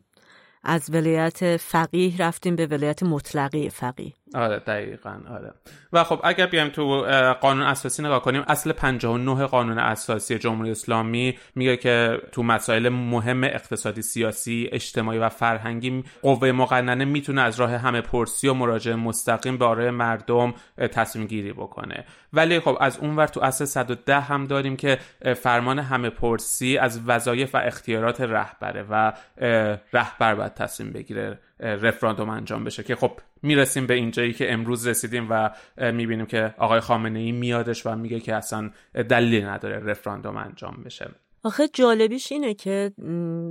از 0.63 0.89
ولایت 0.93 1.57
فقیه 1.57 2.17
رفتیم 2.17 2.55
به 2.55 2.67
ولایت 2.67 3.03
مطلقه 3.03 3.69
فقیه. 3.69 4.13
آره 4.35 4.59
دقیقا 4.59 5.19
آره. 5.29 5.53
و 5.93 6.03
خب 6.03 6.19
اگر 6.23 6.45
بیایم 6.45 6.69
تو 6.69 7.01
قانون 7.41 7.63
اساسی 7.63 8.03
نگاه 8.03 8.21
کنیم 8.21 8.43
اصل 8.47 8.71
59 8.71 9.45
قانون 9.45 9.79
اساسی 9.79 10.39
جمهوری 10.39 10.71
اسلامی 10.71 11.37
میگه 11.55 11.77
که 11.77 12.21
تو 12.31 12.43
مسائل 12.43 12.89
مهم 12.89 13.43
اقتصادی 13.43 14.01
سیاسی 14.01 14.69
اجتماعی 14.71 15.19
و 15.19 15.29
فرهنگی 15.29 16.03
قوه 16.21 16.51
مقننه 16.51 17.05
می‌تونه 17.05 17.41
از 17.41 17.59
راه 17.59 17.75
همه 17.75 18.01
پرسی 18.01 18.47
و 18.47 18.53
مراجعه 18.53 18.95
مستقیم 18.95 19.57
به 19.57 19.65
آرای 19.65 19.89
مردم 19.89 20.53
تصمیم 20.77 21.27
گیری 21.27 21.53
بکنه. 21.53 22.05
ولی 22.33 22.59
خب 22.59 22.77
از 22.81 22.97
اونور 22.97 23.27
تو 23.27 23.41
اصل 23.41 23.65
110 23.65 24.19
هم 24.19 24.47
داریم 24.47 24.75
که 24.75 24.99
فرمان 25.35 25.79
همه 25.79 26.09
پرسی 26.09 26.77
از 26.77 27.01
وظایف 27.07 27.55
و 27.55 27.57
اختیارات 27.57 28.21
رهبره 28.21 28.85
و 28.89 29.13
رهبر 29.93 30.35
باید 30.35 30.53
تصمیم 30.53 30.91
بگیره. 30.91 31.39
رفراندوم 31.61 32.29
انجام 32.29 32.63
بشه. 32.63 32.83
که 32.83 32.95
خب 32.95 33.11
می‌رسیم 33.41 33.87
به 33.87 33.93
اینجایی 33.93 34.33
که 34.33 34.53
امروز 34.53 34.87
رسیدیم 34.87 35.27
و 35.29 35.49
می‌بینیم 35.77 36.25
که 36.25 36.53
آقای 36.57 36.79
خامنه 36.79 37.19
ای 37.19 37.31
میادش 37.31 37.85
و 37.85 37.95
میگه 37.95 38.19
که 38.19 38.35
اصلا 38.35 38.71
دلیلی 39.09 39.41
نداره 39.41 39.79
رفراندوم 39.79 40.37
انجام 40.37 40.83
بشه. 40.85 41.11
آخه 41.43 41.67
جالبیش 41.73 42.31
اینه 42.31 42.53
که 42.53 42.91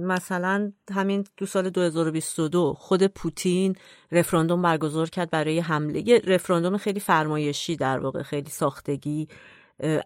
مثلا 0.06 0.72
همین 0.92 1.24
دو 1.36 1.46
سال 1.46 1.70
2022 1.70 2.74
خود 2.78 3.06
پوتین 3.06 3.76
رفراندوم 4.12 4.62
برگزار 4.62 5.08
کرد 5.10 5.30
برای 5.30 5.58
حمله. 5.58 6.08
یه 6.08 6.22
رفراندوم 6.26 6.76
خیلی 6.76 7.00
فرمایشی 7.00 7.76
در 7.76 7.98
واقع 7.98 8.22
خیلی 8.22 8.50
ساختگی 8.50 9.28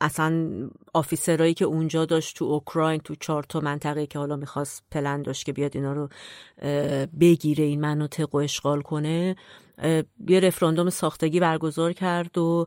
اصلا 0.01 0.49
آفیسرایی 0.95 1.55
که 1.55 1.65
اونجا 1.65 2.05
داشت 2.05 2.37
تو 2.37 2.45
اوکراین 2.45 3.01
تو 3.01 3.15
چهار 3.15 3.47
منطقه 3.63 4.07
که 4.07 4.19
حالا 4.19 4.37
می‌خواست 4.37 4.83
پلن 4.91 5.23
داشت 5.23 5.47
که 5.47 5.53
بیاد 5.53 5.77
اینا 5.77 5.93
رو 5.93 6.09
بگیره 7.21 7.65
این 7.65 7.81
مناطق 7.81 8.35
و 8.35 8.39
اشغال 8.39 8.81
کنه 8.81 9.37
یه 10.29 10.41
رفراندوم 10.41 10.91
ساختگی 10.91 11.41
برگزار 11.41 11.93
کرد 11.93 12.39
و 12.39 12.67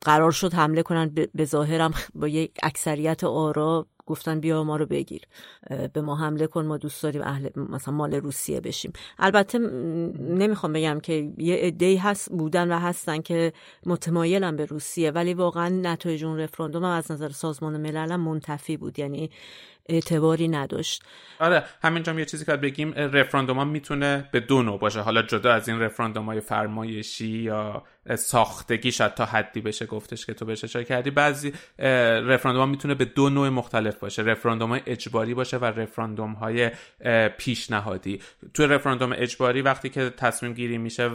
قرار 0.00 0.30
شد 0.30 0.54
حمله 0.54 0.82
کنن. 0.82 1.14
به 1.34 1.44
ظاهرم 1.44 1.94
با 2.14 2.28
یک 2.28 2.52
اکثریت 2.62 3.24
آرا 3.24 3.86
گفتن 4.08 4.40
بیا 4.40 4.64
ما 4.64 4.76
رو 4.76 4.86
بگیر 4.86 5.22
به 5.92 6.00
ما 6.00 6.16
حمله 6.16 6.46
کن 6.46 6.66
ما 6.66 6.76
دوست 6.76 7.02
داریم 7.02 7.22
اهل 7.22 7.48
مثلا 7.56 7.94
مال 7.94 8.14
روسیه 8.14 8.60
بشیم. 8.60 8.92
البته 9.18 9.58
نمی‌خوام 10.18 10.72
بگم 10.72 11.00
که 11.00 11.32
یه 11.38 11.56
عده‌ای 11.56 11.96
هست 11.96 12.32
بودن 12.32 12.72
و 12.72 12.78
هستن 12.78 13.20
که 13.20 13.52
متمایلن 13.86 14.56
به 14.56 14.64
روسیه 14.64 15.10
ولی 15.10 15.34
واقعا 15.34 15.68
نتایج 15.68 16.24
اون 16.24 16.38
رفراندوم 16.38 16.84
از 16.84 17.12
نظر 17.12 17.28
سازمان 17.28 17.76
ملل 17.80 18.16
منتفی 18.16 18.76
بود 18.76 18.98
یعنی 18.98 19.30
اعتباری 19.88 20.48
نداشت. 20.48 21.02
آره 21.40 21.64
همینجا 21.82 22.14
یه 22.14 22.24
چیزی 22.24 22.44
که 22.44 22.56
بگیم 22.56 22.92
رفراندوم 22.92 23.68
می‌تونه 23.68 24.28
به 24.32 24.40
دو 24.40 24.62
نوع 24.62 24.78
باشه. 24.78 25.00
حالا 25.00 25.22
جدا 25.22 25.52
از 25.52 25.68
این 25.68 25.80
رفراندوم 25.80 26.26
های 26.26 26.40
فرمایشی 26.40 27.26
یا 27.26 27.82
ساختگی 28.16 28.92
شاید 28.92 29.14
تا 29.14 29.24
حدی 29.24 29.60
بشه 29.60 29.86
گفتش 29.86 30.26
که 30.26 30.34
تو 30.34 30.44
بهش 30.44 30.64
اشاره 30.64 30.84
کردی. 30.84 31.10
بعضی 31.10 31.52
رفراندوم 31.78 32.68
می‌تونه 32.68 32.94
به 32.94 33.04
دو 33.04 33.30
نوع 33.30 33.48
مختلف 33.48 33.96
باشه. 33.96 34.22
رفراندوم 34.22 34.68
های 34.68 34.80
اجباری 34.86 35.34
باشه 35.34 35.56
و 35.56 35.64
رفراندوم 35.64 36.32
های 36.32 36.70
پیشنهادی. 37.38 38.20
تو 38.54 38.66
رفراندوم 38.66 39.12
اجباری 39.16 39.62
وقتی 39.62 39.88
که 39.88 40.10
تصمیم 40.10 40.52
گیری 40.52 40.78
میشه 40.78 41.10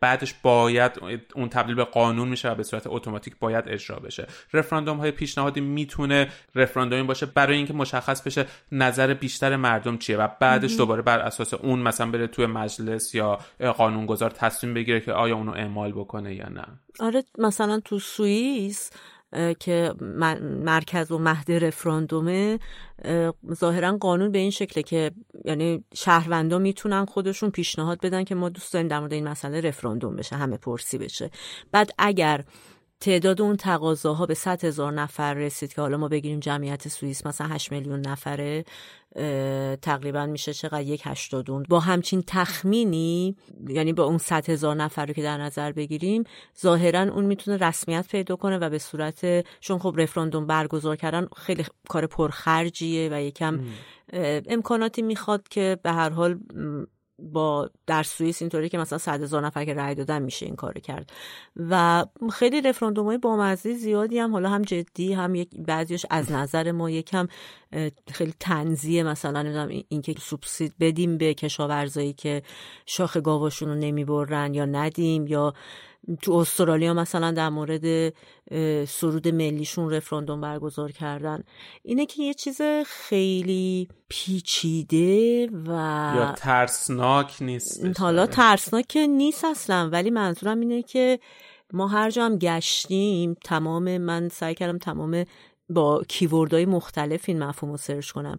بعدش 0.00 0.34
باید 0.42 0.92
اون 1.34 1.48
تبدیل 1.48 1.74
به 1.74 1.84
قانون 1.84 2.28
میشه 2.28 2.50
و 2.50 2.54
به 2.54 2.62
صورت 2.62 2.82
اتوماتیک 2.86 3.34
باید 3.40 3.64
اجرا 3.68 3.96
بشه. 3.98 4.26
رفراندوم 4.52 4.96
های 4.96 5.10
پیشنهادی 5.10 5.60
می‌تونه 5.60 6.28
رفراندومی 6.54 7.02
باشه 7.02 7.26
برای 7.26 7.56
اینکه 7.56 7.72
مشخص 7.72 8.22
بشه 8.22 8.46
نظر 8.72 9.14
بیشتر 9.14 9.56
مردم 9.56 9.98
چیه 9.98 10.16
و 10.16 10.28
بعدش 10.40 10.76
دوباره 10.76 11.02
بر 11.02 11.18
اساس 11.18 11.54
اون 11.54 11.78
مثلا 11.78 12.10
بره 12.10 12.26
توی 12.26 12.46
مجلس 12.46 13.14
یا 13.14 13.38
قانونگذار 13.76 14.30
تصمیم 14.30 14.74
بگیره 14.74 15.00
که 15.00 15.12
آیا 15.12 15.36
اونو 15.36 15.52
اعمال 15.52 15.92
بکنه. 15.92 16.21
یا 16.30 16.48
نه. 16.48 16.64
آره 17.00 17.24
مثلا 17.38 17.80
تو 17.80 17.98
سوئیس 17.98 18.90
که 19.60 19.94
مرکز 20.64 21.10
و 21.10 21.18
مهد 21.18 21.52
رفراندومه 21.52 22.58
ظاهرا 23.54 23.96
قانون 23.96 24.32
به 24.32 24.38
این 24.38 24.50
شکله 24.50 24.82
که 24.82 25.10
یعنی 25.44 25.84
شهروندا 25.94 26.58
می‌تونن 26.58 27.04
خودشون 27.04 27.50
پیشنهاد 27.50 28.00
بدن 28.00 28.24
که 28.24 28.34
ما 28.34 28.48
دوست 28.48 28.72
داریم 28.72 28.88
در 28.88 29.00
مورد 29.00 29.12
این 29.12 29.28
مسئله 29.28 29.60
رفراندوم 29.60 30.16
بشه 30.16 30.36
همه 30.36 30.56
پرسی 30.56 30.98
بشه. 30.98 31.30
بعد 31.72 31.90
اگر 31.98 32.44
تعداد 33.02 33.42
اون 33.42 33.56
تقاضاها 33.56 34.26
به 34.26 34.34
100 34.34 34.64
هزار 34.64 34.92
نفر 34.92 35.34
رسید 35.34 35.72
که 35.72 35.80
حالا 35.80 35.96
ما 35.96 36.08
بگیریم 36.08 36.40
جمعیت 36.40 36.88
سوئیس 36.88 37.26
مثلا 37.26 37.46
8 37.46 37.72
میلیون 37.72 38.00
نفره 38.00 38.64
تقریبا 39.82 40.26
میشه 40.26 40.54
چقدر؟ 40.54 40.82
یک 40.82 41.02
هشتادون 41.04 41.64
با 41.68 41.80
همچین 41.80 42.24
تخمینی 42.26 43.36
یعنی 43.68 43.92
با 43.92 44.04
اون 44.04 44.18
100 44.18 44.50
هزار 44.50 44.76
نفر 44.76 45.06
رو 45.06 45.14
که 45.14 45.22
در 45.22 45.38
نظر 45.38 45.72
بگیریم 45.72 46.24
ظاهرا 46.60 47.00
اون 47.00 47.24
می‌تونه 47.24 47.56
رسمیت 47.56 48.08
پیدا 48.10 48.36
کنه 48.36 48.58
و 48.58 48.70
به 48.70 48.78
صورت 48.78 49.46
چون 49.60 49.78
خب 49.78 49.94
رفراندوم 49.98 50.46
برگزار 50.46 50.96
کردن 50.96 51.26
خیلی 51.36 51.64
کار 51.88 52.06
پرخرجیه 52.06 53.08
و 53.12 53.22
یکم 53.22 53.60
امکاناتی 54.48 55.02
می‌خواد 55.02 55.48
که 55.48 55.78
به 55.82 55.92
هر 55.92 56.10
حال 56.10 56.38
با 57.22 57.70
در 57.86 58.02
سوئیس 58.02 58.42
اینطوری 58.42 58.68
که 58.68 58.78
مثلا 58.78 58.98
صد 58.98 59.22
هزار 59.22 59.46
نفر 59.46 59.64
که 59.64 59.74
رأی 59.74 59.94
دادن 59.94 60.22
میشه 60.22 60.46
این 60.46 60.56
کار 60.56 60.72
کرد. 60.72 61.12
و 61.56 62.04
خیلی 62.32 62.60
رفراندوم 62.60 63.06
های 63.06 63.18
بامزه 63.18 63.74
زیادی 63.74 64.18
هم 64.18 64.32
حالا 64.32 64.48
هم 64.48 64.62
جدی 64.62 65.12
هم 65.12 65.34
یک 65.34 65.48
بعضیش 65.58 66.06
از 66.10 66.32
نظر 66.32 66.72
ما 66.72 66.90
یکم 66.90 67.28
خیلی 68.12 68.34
تنزیه 68.40 69.02
مثلا 69.02 69.42
نمی‌دونم 69.42 69.82
اینکه 69.88 70.14
سوبسید 70.20 70.74
بدیم 70.80 71.18
به 71.18 71.34
کشاورزایی 71.34 72.12
که 72.12 72.42
شاخ 72.86 73.16
گاواشون 73.16 73.68
رو 73.68 73.74
نمی‌برن 73.74 74.54
یا 74.54 74.64
ندیم 74.64 75.26
یا 75.26 75.54
تو 76.22 76.32
استرالیا 76.32 76.94
مثلا 76.94 77.30
در 77.30 77.48
مورد 77.48 78.14
سرود 78.84 79.28
ملیشون 79.28 79.90
رفراندوم 79.90 80.40
برگزار 80.40 80.92
کردن. 80.92 81.42
اینه 81.82 82.06
که 82.06 82.22
یه 82.22 82.34
چیز 82.34 82.60
خیلی 82.86 83.88
پیچیده 84.08 85.46
و 85.46 85.70
یا 86.16 86.32
ترسناک 86.32 87.42
نیست 87.42 88.00
حالا 88.00 88.26
ترسناک 88.26 88.96
نیست 88.96 89.44
اصلا 89.44 89.88
ولی 89.92 90.10
منظورم 90.10 90.60
اینه 90.60 90.82
که 90.82 91.18
ما 91.72 91.88
هر 91.88 92.10
جا 92.10 92.24
هم 92.24 92.38
گشتیم 92.38 93.36
تمام 93.44 93.98
من 93.98 94.28
سعی 94.28 94.54
کردم 94.54 94.78
تمام 94.78 95.24
با 95.68 96.02
کیوردهای 96.08 96.66
مختلف 96.66 97.24
این 97.28 97.42
مفهوم 97.42 97.70
رو 97.70 97.76
سرچ 97.76 98.10
کنم 98.10 98.38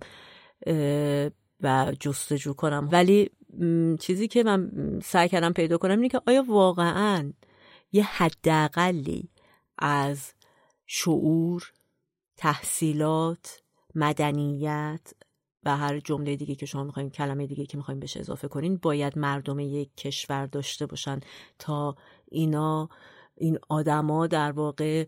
و 1.62 1.94
جستجو 2.00 2.54
کنم. 2.54 2.90
ولی 2.92 3.30
چیزی 4.00 4.28
که 4.28 4.44
من 4.44 4.72
سعی 5.04 5.30
کردم 5.30 5.54
پیدا 5.54 5.78
کنم 5.78 5.92
اینه 5.92 6.10
که 6.10 6.22
آیا 6.28 6.44
واقعا 6.48 7.34
یه 7.94 8.04
حداقلی 8.04 9.30
از 9.78 10.34
شعور 10.88 11.72
تحصیلات 12.38 13.62
مدنیت 13.96 15.14
و 15.64 15.78
هر 15.78 16.00
جمله 16.00 16.36
دیگه 16.36 16.56
که 16.56 16.66
شما 16.66 16.84
می‌خوایم 16.84 17.10
کلمه 17.10 17.48
دیگه 17.48 17.66
که 17.66 17.78
می‌خوایم 17.78 18.00
بهش 18.00 18.18
اضافه 18.18 18.48
کنین 18.48 18.78
باید 18.78 19.18
مردم 19.18 19.60
یک 19.60 19.96
کشور 19.98 20.46
داشته 20.46 20.86
باشن 20.86 21.20
تا 21.60 21.96
اینا 22.32 22.90
این 23.36 23.60
آدما 23.70 24.28
در 24.28 24.52
واقع 24.52 25.06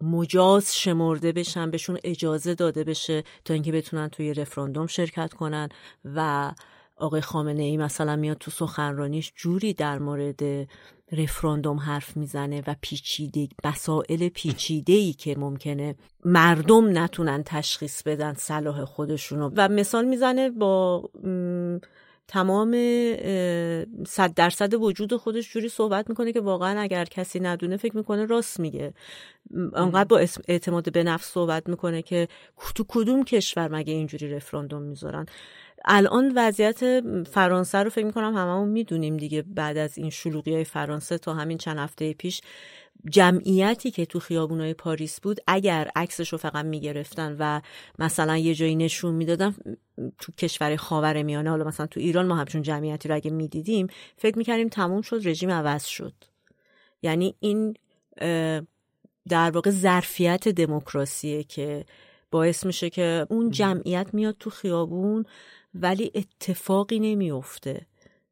مجاز 0.00 0.76
شمرده 0.76 1.32
بشن 1.32 1.70
بهشون 1.70 1.98
اجازه 2.04 2.54
داده 2.54 2.84
بشه 2.84 3.24
تا 3.44 3.54
اینکه 3.54 3.72
بتونن 3.72 4.08
توی 4.08 4.34
رفراندوم 4.34 4.86
شرکت 4.86 5.34
کنن 5.34 5.68
و 6.04 6.52
آقای 6.96 7.20
خامنه 7.20 7.62
ای 7.62 7.76
مثلا 7.76 8.16
میاد 8.16 8.36
تو 8.36 8.50
سخنرانیش 8.50 9.32
جوری 9.36 9.72
در 9.72 9.98
مورد 9.98 10.40
رفراندوم 11.12 11.78
حرف 11.78 12.16
می‌زنه 12.16 12.62
و 12.66 12.74
پیچیده 12.80 13.48
مسائل 13.64 14.28
پیچیده 14.28 14.92
ای 14.92 15.12
که 15.12 15.38
ممکنه 15.38 15.94
مردم 16.24 16.98
نتونن 16.98 17.42
تشخیص 17.46 18.02
بدن 18.02 18.34
صلاح 18.34 18.84
خودشونو. 18.84 19.50
و 19.56 19.68
مثال 19.68 20.04
می‌زنه 20.04 20.50
با 20.50 21.10
تمام 22.28 22.72
صد 24.06 24.34
درصد 24.36 24.74
وجود 24.74 25.16
خودش 25.16 25.52
جوری 25.52 25.68
صحبت 25.68 26.08
می‌کنه 26.08 26.32
که 26.32 26.40
واقعا 26.40 26.80
اگر 26.80 27.04
کسی 27.04 27.40
ندونه 27.40 27.76
فکر 27.76 27.96
می‌کنه 27.96 28.26
راست 28.26 28.60
میگه. 28.60 28.94
انقدر 29.74 30.04
با 30.04 30.26
اعتماد 30.48 30.92
به 30.92 31.02
نفس 31.02 31.32
صحبت 31.32 31.68
می‌کنه 31.68 32.02
که 32.02 32.28
تو 32.74 32.84
کدوم 32.88 33.24
کشور 33.24 33.68
مگه 33.68 33.92
اینجوری 33.92 34.30
رفراندوم 34.30 34.82
می‌ذارن؟ 34.82 35.26
الان 35.86 36.32
وضعیت 36.36 37.00
فرانسه 37.24 37.78
رو 37.78 37.90
فکر 37.90 38.04
می‌کنم 38.04 38.34
هممون 38.34 38.68
می‌دونیم 38.68 39.16
دیگه 39.16 39.42
بعد 39.42 39.76
از 39.76 39.98
این 39.98 40.10
شلوغی 40.10 40.54
های 40.54 40.64
فرانسه 40.64 41.18
تا 41.18 41.34
همین 41.34 41.58
چند 41.58 41.78
هفته 41.78 42.12
پیش 42.12 42.40
جمعیتی 43.10 43.90
که 43.90 44.06
تو 44.06 44.20
خیابونای 44.20 44.74
پاریس 44.74 45.20
بود 45.20 45.40
اگر 45.46 45.90
عکسش 45.96 46.28
رو 46.28 46.38
فقط 46.38 46.64
می‌گرفتن 46.64 47.36
و 47.38 47.60
مثلا 47.98 48.36
یه 48.36 48.54
جایی 48.54 48.76
نشون 48.76 49.14
می‌دادن 49.14 49.54
تو 50.18 50.32
کشور 50.32 50.76
خاور 50.76 51.22
میانه 51.22 51.50
حالا 51.50 51.64
مثلا 51.64 51.86
تو 51.86 52.00
ایران 52.00 52.26
ما 52.26 52.34
همچون 52.34 52.62
جمعیتی 52.62 53.08
رو 53.08 53.14
اگه 53.14 53.30
می‌دیدیم 53.30 53.86
فکر 54.16 54.38
می‌کردیم 54.38 54.68
تموم 54.68 55.02
شد 55.02 55.20
رژیم 55.24 55.50
عوض 55.50 55.84
شد. 55.84 56.14
یعنی 57.02 57.34
این 57.40 57.74
در 59.28 59.50
واقع 59.50 59.70
ظرفیت 59.70 60.48
دموکراسیه 60.48 61.44
که 61.44 61.84
باعث 62.30 62.66
میشه 62.66 62.90
که 62.90 63.26
اون 63.30 63.50
جمعیت 63.50 64.06
میاد 64.12 64.36
تو 64.40 64.50
خیابون 64.50 65.24
ولی 65.74 66.12
اتفاقی 66.14 66.98
نمیفته 66.98 67.86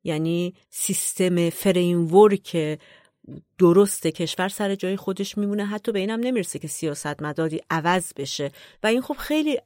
یعنی 0.05 0.55
سیستم 0.71 1.51
فریمورک 1.51 2.79
درست 3.59 4.07
کشور 4.07 4.49
سر 4.49 4.75
جای 4.75 4.97
خودش 4.97 5.39
میمونه. 5.39 5.67
حتی 5.67 5.93
به 5.93 5.99
اینم 5.99 6.21
نمی‌رسه 6.21 6.59
که 6.59 6.69
سیاست 6.69 7.23
مداری 7.23 7.61
عوض 7.71 8.13
بشه. 8.17 8.51
و 8.83 8.87
این 8.87 9.01
خب 9.03 9.15
خیلی 9.15 9.59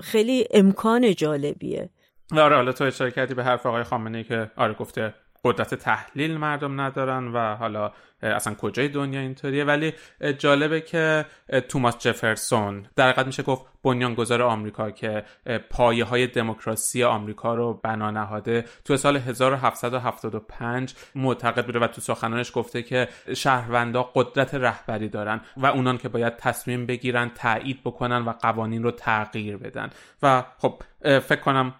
خیلی 0.00 0.46
امکان 0.50 1.14
جالبیه. 1.14 1.90
آره 2.32 2.56
حالا 2.56 2.72
تو 2.72 2.84
اشاره 2.84 3.10
کردی 3.10 3.34
به 3.34 3.44
حرف 3.44 3.66
آقای 3.66 3.82
خامنه 3.82 4.24
که 4.24 4.50
آره 4.56 4.74
گفته 4.74 5.14
قدرت 5.44 5.74
تحلیل 5.74 6.36
مردم 6.36 6.80
ندارن 6.80 7.28
و 7.28 7.54
حالا 7.54 7.92
اصلا 8.22 8.54
کجای 8.54 8.88
دنیا 8.88 9.20
اینطوریه. 9.20 9.64
ولی 9.64 9.92
جالبه 10.38 10.80
که 10.80 11.26
توماس 11.68 11.98
جفرسون 11.98 12.86
در 12.96 13.10
حقیقت 13.10 13.26
میشه 13.26 13.42
گفت 13.42 13.71
بنیانگذار 13.82 14.42
آمریکا 14.42 14.90
که 14.90 15.24
پایه 15.70 16.04
های 16.04 16.26
دموکراسی 16.26 17.04
آمریکا 17.04 17.54
رو 17.54 17.80
بنا 17.82 18.10
نهاده 18.10 18.64
تو 18.84 18.96
سال 18.96 19.16
1775 19.16 20.94
معتقد 21.14 21.66
بوده 21.66 21.78
و 21.78 21.86
تو 21.86 22.00
سخنانش 22.00 22.52
گفته 22.54 22.82
که 22.82 23.08
شهروندا 23.34 24.02
قدرت 24.02 24.54
رهبری 24.54 25.08
دارن 25.08 25.40
و 25.56 25.66
اونان 25.66 25.98
که 25.98 26.08
باید 26.08 26.36
تصمیم 26.36 26.86
بگیرن 26.86 27.30
تایید 27.34 27.80
بکنن 27.84 28.24
و 28.24 28.32
قوانین 28.32 28.82
رو 28.82 28.90
تغییر 28.90 29.56
بدن. 29.56 29.90
و 30.22 30.44
خب 30.58 30.82
فکر 31.02 31.40
کنم 31.40 31.74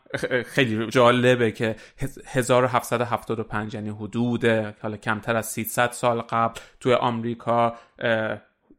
خیلی 0.47 0.87
جالبه 0.87 1.51
که 1.51 1.77
1775 2.27 3.75
یعنی 3.75 3.89
حدود 3.91 4.45
حالا 4.83 4.97
کمتر 4.97 5.37
از 5.37 5.47
300 5.47 5.91
سال 5.91 6.21
قبل 6.21 6.61
توی 6.81 6.95
آمریکا 6.95 7.77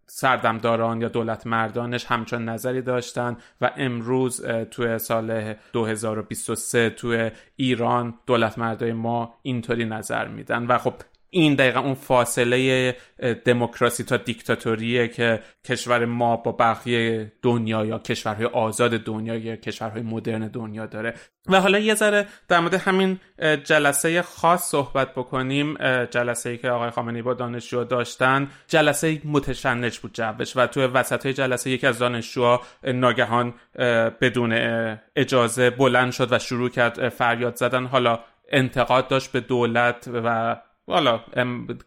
سردمداران 0.07 1.01
یا 1.01 1.07
دولت 1.07 1.47
مردانش 1.47 2.05
همچون 2.05 2.49
نظری 2.49 2.81
داشتن 2.81 3.37
و 3.61 3.71
امروز 3.77 4.45
توی 4.71 4.99
سال 4.99 5.53
2023 5.73 6.89
توی 6.89 7.31
ایران 7.55 8.13
دولت 8.25 8.57
مردای 8.57 8.93
ما 8.93 9.35
اینطوری 9.41 9.85
نظر 9.85 10.27
میدن. 10.27 10.65
و 10.65 10.77
خب 10.77 10.93
این 11.33 11.55
دقیقا 11.55 11.79
اون 11.79 11.93
فاصله 11.93 12.95
دموکراسی 13.45 14.03
تا 14.03 14.17
دیکتاتوریه 14.17 15.07
که 15.07 15.39
کشور 15.65 16.05
ما 16.05 16.37
با 16.37 16.51
بقیه 16.51 17.31
دنیا 17.41 17.85
یا 17.85 17.99
کشورهای 17.99 18.45
آزاد 18.45 18.91
دنیا 18.91 19.35
یا 19.35 19.55
کشورهای 19.55 20.01
مدرن 20.01 20.47
دنیا 20.47 20.85
داره. 20.85 21.13
و 21.49 21.61
حالا 21.61 21.79
یه 21.79 21.95
ذره 21.95 22.25
در 22.47 22.59
مورد 22.59 22.73
همین 22.73 23.19
جلسه 23.63 24.21
خاص 24.21 24.63
صحبت 24.63 25.11
بکنیم. 25.11 25.77
جلسه 26.05 26.49
ای 26.49 26.57
که 26.57 26.69
آقای 26.69 26.89
خامنه‌ای 26.89 27.21
با 27.21 27.33
دانشجو 27.33 27.83
داشتن. 27.83 28.47
جلسه 28.67 29.21
متشنج 29.25 29.99
بود 29.99 30.13
جوش 30.13 30.57
و 30.57 30.67
توی 30.67 30.85
وسط 30.85 31.27
جلسه 31.27 31.69
یکی 31.69 31.87
از 31.87 31.99
دانشجوها 31.99 32.61
ناگهان 32.83 33.53
بدون 34.21 34.53
اجازه 35.15 35.69
بلند 35.69 36.11
شد 36.11 36.33
و 36.33 36.39
شروع 36.39 36.69
کرد 36.69 37.09
فریاد 37.09 37.55
زدن. 37.55 37.85
حالا 37.85 38.19
انتقاد 38.51 39.07
داشت 39.07 39.31
به 39.31 39.39
دولت 39.39 40.09
و 40.13 40.55
والا 40.87 41.21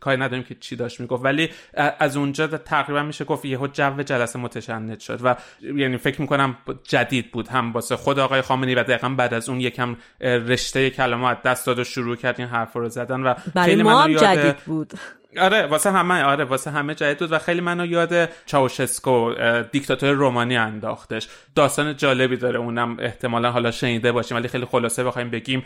کاری 0.01 0.21
نداریم 0.21 0.45
که 0.45 0.55
چی 0.55 0.77
داشت 0.77 1.01
می‌گفت. 1.01 1.25
ولی 1.25 1.51
از 1.99 2.17
اونجا 2.17 2.47
تقریبا 2.47 3.03
میشه 3.03 3.25
گفت 3.25 3.45
یهو 3.45 3.67
جو 3.67 4.03
جلسه 4.03 4.39
متشنج 4.39 5.01
شد 5.01 5.21
و 5.25 5.37
یعنی 5.63 5.97
فکر 5.97 6.21
می‌کنم 6.21 6.57
جدید 6.85 7.33
بود. 7.33 7.49
هم 7.49 7.73
واسه 7.73 7.97
خود 7.97 8.19
آقای 8.19 8.43
خامنه‌ای 8.43 8.75
و 8.75 8.83
دقیقا 8.83 9.09
بعد 9.09 9.35
از 9.35 9.49
اون 9.49 9.61
یکم 9.61 9.97
رشته 10.21 10.91
کلمات 10.91 11.43
دست 11.43 11.67
داد 11.67 11.79
و 11.79 11.85
شروع 11.85 12.17
کرد 12.17 12.35
این 12.39 12.49
حرف 12.49 12.73
رو 12.73 12.89
زدن 12.89 13.21
و 13.21 13.35
برای 13.55 13.83
ما 13.83 14.03
هم 14.03 14.15
جدید 14.15 14.57
بود. 14.57 14.93
آره 15.41 15.67
واسه 15.67 15.91
همه 15.91 16.23
آره 16.23 16.45
واسه 16.45 16.71
همه 16.71 16.95
جدید 16.95 17.19
بود 17.19 17.33
و 17.33 17.39
خیلی 17.39 17.61
منو 17.61 17.87
یاد 17.87 18.29
چاوشسکو 18.47 19.35
دیکتاتور 19.73 20.13
رومانی 20.13 20.57
انداختش. 20.57 21.29
داستان 21.55 21.97
جالبی 21.97 22.37
داره 22.37 22.59
اونم 22.59 22.97
احتمالا 23.01 23.51
حالا 23.51 23.71
شنیده 23.71 24.13
باشیم 24.13 24.37
ولی 24.37 24.49
خیلی 24.49 24.65
خلاصه 24.65 25.05
بخوایم 25.05 25.31
بگیم 25.31 25.63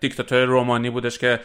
دیکتاتور 0.00 0.44
رومانی 0.44 0.90
بودش 0.90 1.18
که 1.18 1.40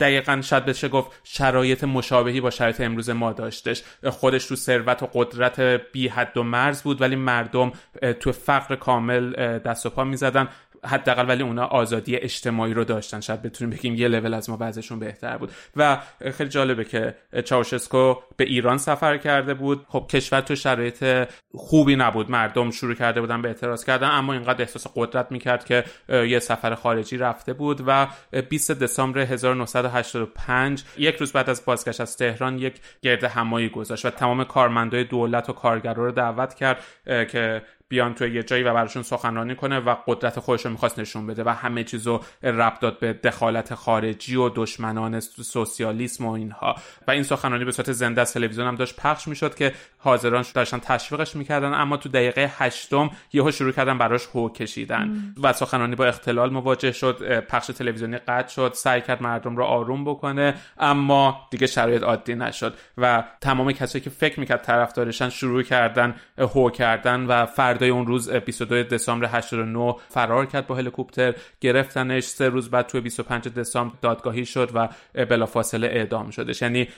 دقیقا 0.00 0.40
شاید 0.42 0.64
بشه 0.64 0.88
گفت 0.88 1.10
شرایط 1.24 1.84
مشابهی 1.84 2.40
با 2.40 2.50
شرایط 2.50 2.80
امروز 2.80 3.10
ما 3.10 3.32
داشتش. 3.32 3.82
خودش 4.04 4.46
تو 4.46 4.56
ثروت 4.56 5.02
و 5.02 5.08
قدرت 5.12 5.60
بی 5.92 6.08
حد 6.08 6.36
و 6.36 6.42
مرز 6.42 6.82
بود 6.82 7.00
ولی 7.00 7.16
مردم 7.16 7.72
تو 8.20 8.32
فقر 8.32 8.76
کامل 8.76 9.58
دست 9.58 9.86
و 9.86 9.90
پا 9.90 10.04
می‌زدن. 10.04 10.48
حداقل 10.84 11.28
ولی 11.28 11.42
اونا 11.42 11.64
آزادی 11.64 12.16
اجتماعی 12.16 12.74
رو 12.74 12.84
داشتن. 12.84 13.20
شاید 13.20 13.42
بتونیم 13.42 13.76
بگیم 13.76 13.94
یه 13.94 14.08
لول 14.08 14.34
از 14.34 14.50
ما 14.50 14.56
بعضشون 14.56 14.98
بهتر 14.98 15.36
بود. 15.36 15.52
و 15.76 15.98
خیلی 16.32 16.50
جالبه 16.50 16.84
که 16.84 17.14
چاوشسکو 17.44 18.14
به 18.36 18.44
ایران 18.44 18.78
سفر 18.78 19.16
کرده 19.16 19.54
بود. 19.54 19.86
خب 19.88 20.06
کشور 20.10 20.40
تو 20.40 20.54
شرایط 20.54 21.28
خوبی 21.54 21.96
نبود. 21.96 22.30
مردم 22.30 22.70
شروع 22.70 22.94
کرده 22.94 23.20
بودن 23.20 23.42
به 23.42 23.48
اعتراض 23.48 23.84
کردن 23.84 24.10
اما 24.10 24.32
اینقدر 24.32 24.62
احساس 24.62 24.86
قدرت 24.94 25.32
می‌کرد 25.32 25.64
که 25.64 25.84
یه 26.08 26.38
سفر 26.38 26.74
خارجی 26.74 27.16
رفته 27.16 27.52
بود 27.52 27.82
و 27.86 28.06
20 28.48 28.72
دسامبر 28.72 29.20
1985 29.20 30.84
یک 30.98 31.16
روز 31.16 31.32
بعد 31.32 31.50
از 31.50 31.64
بازگشت 31.64 32.00
از 32.00 32.16
تهران 32.16 32.58
یک 32.58 32.80
گرد 33.02 33.24
همایی 33.24 33.68
گذاشت 33.68 34.06
و 34.06 34.10
تمام 34.10 34.44
کارمندای 34.44 35.04
دولت 35.04 35.50
و 35.50 35.52
کارگرا 35.52 36.04
رو 36.04 36.12
دعوت 36.12 36.54
کرد 36.54 36.84
که 37.06 37.62
بیان 37.88 38.14
توی 38.14 38.34
یه 38.34 38.42
جایی 38.42 38.62
و 38.62 38.74
براشون 38.74 39.02
سخنرانی 39.02 39.54
کنه 39.54 39.78
و 39.78 39.94
قدرت 40.06 40.40
خودش 40.40 40.64
رو 40.64 40.70
می‌خواست 40.70 40.98
نشون 40.98 41.26
بده 41.26 41.44
و 41.44 41.48
همه 41.48 41.84
چیز 41.84 42.06
رو 42.06 42.20
ربط 42.42 42.80
داد 42.80 42.98
به 42.98 43.12
دخالت 43.12 43.74
خارجی 43.74 44.36
و 44.36 44.48
دشمنان 44.48 45.20
سوسیالیسم 45.20 46.26
و 46.26 46.30
اینها. 46.30 46.76
و 47.08 47.10
این 47.10 47.22
سخنرانی 47.22 47.64
به 47.64 47.72
صورت 47.72 47.92
زنده 47.92 48.20
از 48.20 48.32
تلویزیون 48.32 48.66
هم 48.66 48.74
داشت 48.74 48.96
پخش 48.96 49.28
می‌شد 49.28 49.54
که 49.54 49.72
حاضران 49.98 50.44
داشتن 50.54 50.78
تشویقش 50.78 51.36
می‌کردن 51.36 51.74
اما 51.74 51.96
تو 51.96 52.08
دقیقه 52.08 52.52
هشتم 52.58 53.10
یهو 53.32 53.50
شروع 53.50 53.72
کردن 53.72 53.98
براش 53.98 54.26
هو 54.34 54.48
کشیدن. 54.48 55.34
و 55.42 55.52
سخنرانی 55.52 55.94
با 55.94 56.06
اختلال 56.06 56.50
مواجه 56.50 56.92
شد 56.92 57.40
پخش 57.40 57.66
تلویزیونی 57.66 58.18
قطع 58.18 58.48
شد 58.48 58.72
سعی 58.74 59.00
کرد 59.00 59.22
مردم 59.22 59.56
رو 59.56 59.64
آروم 59.64 60.04
بکنه 60.04 60.54
اما 60.78 61.48
دیگه 61.50 61.66
شرایط 61.66 62.02
عادی 62.02 62.34
نشد. 62.34 62.74
و 62.98 63.24
تمام 63.40 63.72
کسایی 63.72 64.04
که 64.04 64.10
فکر 64.10 64.40
می‌کرد 64.40 64.62
طرفدارشن 64.62 65.28
شروع 65.28 65.62
کردن 65.62 66.14
هو 66.38 66.70
کردن 66.70 67.26
و 67.26 67.46
فردای 67.78 67.90
اون 67.90 68.06
روز 68.06 68.30
22 68.30 68.82
دسامبر 68.82 69.26
89 69.26 69.94
فرار 70.08 70.46
کرد 70.46 70.66
با 70.66 70.74
هلیکوپتر 70.74 71.34
گرفتنش 71.60 72.24
سه 72.24 72.48
روز 72.48 72.70
بعد 72.70 72.86
تو 72.86 73.00
25 73.00 73.48
دسامبر 73.48 73.94
دادگاهی 74.02 74.46
شد 74.46 74.70
و 74.74 74.88
بلافاصله 75.24 75.86
اعدام 75.86 76.30
شدش. 76.30 76.62
یعنی 76.62 76.88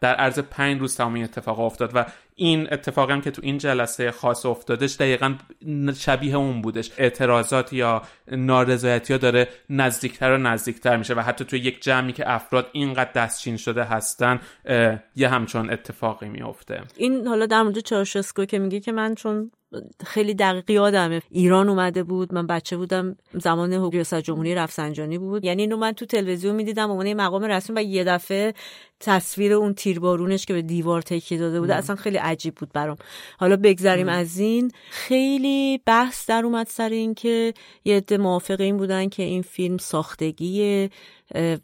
در 0.00 0.14
عرض 0.14 0.38
پنج 0.38 0.80
روز 0.80 0.96
تمام 0.96 1.22
اتفاق 1.22 1.60
افتاد 1.60 1.90
و 1.94 2.04
این 2.34 2.72
اتفاقی 2.72 3.12
هم 3.12 3.20
که 3.20 3.30
تو 3.30 3.42
این 3.44 3.58
جلسه 3.58 4.10
خاص 4.10 4.46
افتادش 4.46 4.96
دقیقا 4.96 5.34
شبیه 5.98 6.36
اون 6.36 6.62
بودش. 6.62 6.90
اعتراضات 6.98 7.72
یا 7.72 8.02
نارضایتی 8.32 9.12
ها 9.12 9.18
داره 9.18 9.48
نزدیکتر 9.70 10.30
و 10.30 10.36
نزدیکتر 10.36 10.96
میشه 10.96 11.14
و 11.14 11.20
حتی 11.20 11.44
تو 11.44 11.56
یک 11.56 11.82
جمعی 11.82 12.12
که 12.12 12.30
افراد 12.30 12.70
اینقدر 12.72 13.12
دستچین 13.12 13.56
شده 13.56 13.84
هستن 13.84 14.40
یه 15.16 15.28
همچون 15.28 15.70
اتفاقی 15.70 16.28
میفته 16.28 16.82
این 16.96 17.26
حالا 17.26 17.46
در 17.46 17.62
مورد 17.62 17.78
چارشسکو 17.78 18.44
که 18.44 18.58
میگه 18.58 18.80
که 18.80 18.92
من 18.92 19.14
چون 19.14 19.50
خیلی 20.06 20.34
دقیق 20.34 20.70
یادمه. 20.70 21.22
ایران 21.30 21.68
اومده 21.68 22.02
بود 22.02 22.34
من 22.34 22.46
بچه 22.46 22.76
بودم 22.76 23.16
زمان 23.34 23.90
ریاست 23.92 24.20
جمهوری 24.20 24.54
رفسنجانی 24.54 25.18
بود. 25.18 25.44
یعنی 25.44 25.62
اینو 25.62 25.76
من 25.76 25.92
تو 25.92 26.06
تلویزیون 26.06 26.54
می‌دیدم 26.54 26.90
عنوان 26.90 27.14
مقام 27.14 27.44
رسمی 27.44 27.76
و 27.76 27.82
یه 27.82 28.04
دفعه 28.04 28.54
تصویر 29.00 29.52
اون 29.52 29.74
تیربارونش 29.74 30.46
که 30.46 30.54
به 30.54 30.62
دیوار 30.62 31.02
تکیه 31.02 31.38
داده 31.38 31.60
بوده 31.60 31.74
اصلا 31.74 31.96
خیلی 31.96 32.16
عجیب 32.16 32.54
بود 32.54 32.72
برام. 32.72 32.96
حالا 33.38 33.56
بگذریم 33.56 34.08
از 34.08 34.38
این. 34.38 34.72
خیلی 34.90 35.80
بحث 35.86 36.28
در 36.28 36.44
اومد 36.44 36.66
سر 36.66 36.88
این 36.88 37.14
که 37.14 37.54
یه 37.84 37.96
عده 37.96 38.18
موافق 38.18 38.60
این 38.60 38.76
بودن 38.76 39.08
که 39.08 39.22
این 39.22 39.42
فیلم 39.42 39.78
ساختگیه 39.78 40.90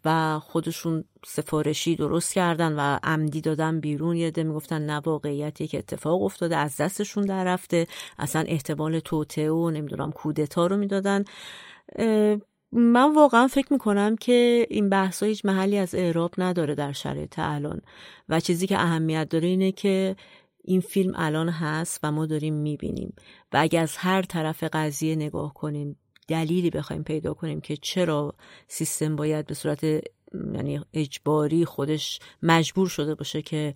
و 0.04 0.38
خودشون 0.38 1.04
سفارشی 1.26 1.96
درست 1.96 2.34
کردن 2.34 2.72
و 2.72 2.98
عمدی 3.02 3.40
دادن 3.40 3.80
بیرون. 3.80 4.16
یه 4.16 4.26
عده 4.26 4.42
می‌گفتن 4.42 4.82
نه 4.82 5.00
واقعیتی 5.04 5.66
که 5.66 5.78
اتفاق 5.78 6.22
افتاده 6.22 6.56
از 6.56 6.76
دستشون 6.76 7.24
در 7.24 7.44
رفته. 7.44 7.86
اصلا 8.18 8.44
احتمال 8.48 8.98
توته 8.98 9.50
و 9.50 9.70
نمی‌دونم 9.70 10.12
کودتا 10.12 10.66
رو 10.66 10.76
می‌دادن. 10.76 11.24
من 12.74 13.14
واقعا 13.14 13.46
فکر 13.46 13.72
می‌کنم 13.72 14.16
که 14.16 14.66
این 14.70 14.88
بحث 14.88 15.22
هیچ 15.22 15.44
محلی 15.44 15.78
از 15.78 15.94
اعراب 15.94 16.34
نداره 16.38 16.74
در 16.74 16.92
شرایط 16.92 17.38
الان. 17.38 17.80
و 18.28 18.40
چیزی 18.40 18.66
که 18.66 18.78
اهمیت 18.78 19.28
داره 19.28 19.48
اینه 19.48 19.72
که 19.72 20.16
این 20.64 20.80
فیلم 20.80 21.12
الان 21.16 21.48
هست 21.48 22.00
و 22.02 22.12
ما 22.12 22.26
داریم 22.26 22.54
می‌بینیم. 22.54 23.14
و 23.52 23.56
اگه 23.60 23.80
از 23.80 23.96
هر 23.96 24.22
طرف 24.22 24.64
قضیه 24.72 25.16
نگاه 25.16 25.54
کنیم 25.54 25.96
دلیلی 26.28 26.70
بخوایم 26.70 27.02
پیدا 27.02 27.34
کنیم 27.34 27.60
که 27.60 27.76
چرا 27.76 28.34
سیستم 28.68 29.16
باید 29.16 29.46
به 29.46 29.54
صورت 29.54 29.84
یعنی 30.54 30.80
اجباری 30.92 31.64
خودش 31.64 32.18
مجبور 32.42 32.88
شده 32.88 33.14
باشه 33.14 33.42
که 33.42 33.74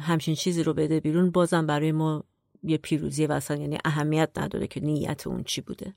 همچین 0.00 0.34
چیزی 0.34 0.62
رو 0.62 0.74
بده 0.74 1.00
بیرون 1.00 1.30
بازم 1.30 1.66
برای 1.66 1.92
ما 1.92 2.24
یه 2.62 2.76
پیروزی 2.76 3.26
واسه 3.26 3.60
یعنی 3.60 3.78
اهمیت 3.84 4.30
نداره 4.36 4.66
که 4.66 4.80
نیت 4.80 5.26
اون 5.26 5.44
چی 5.44 5.60
بوده. 5.60 5.94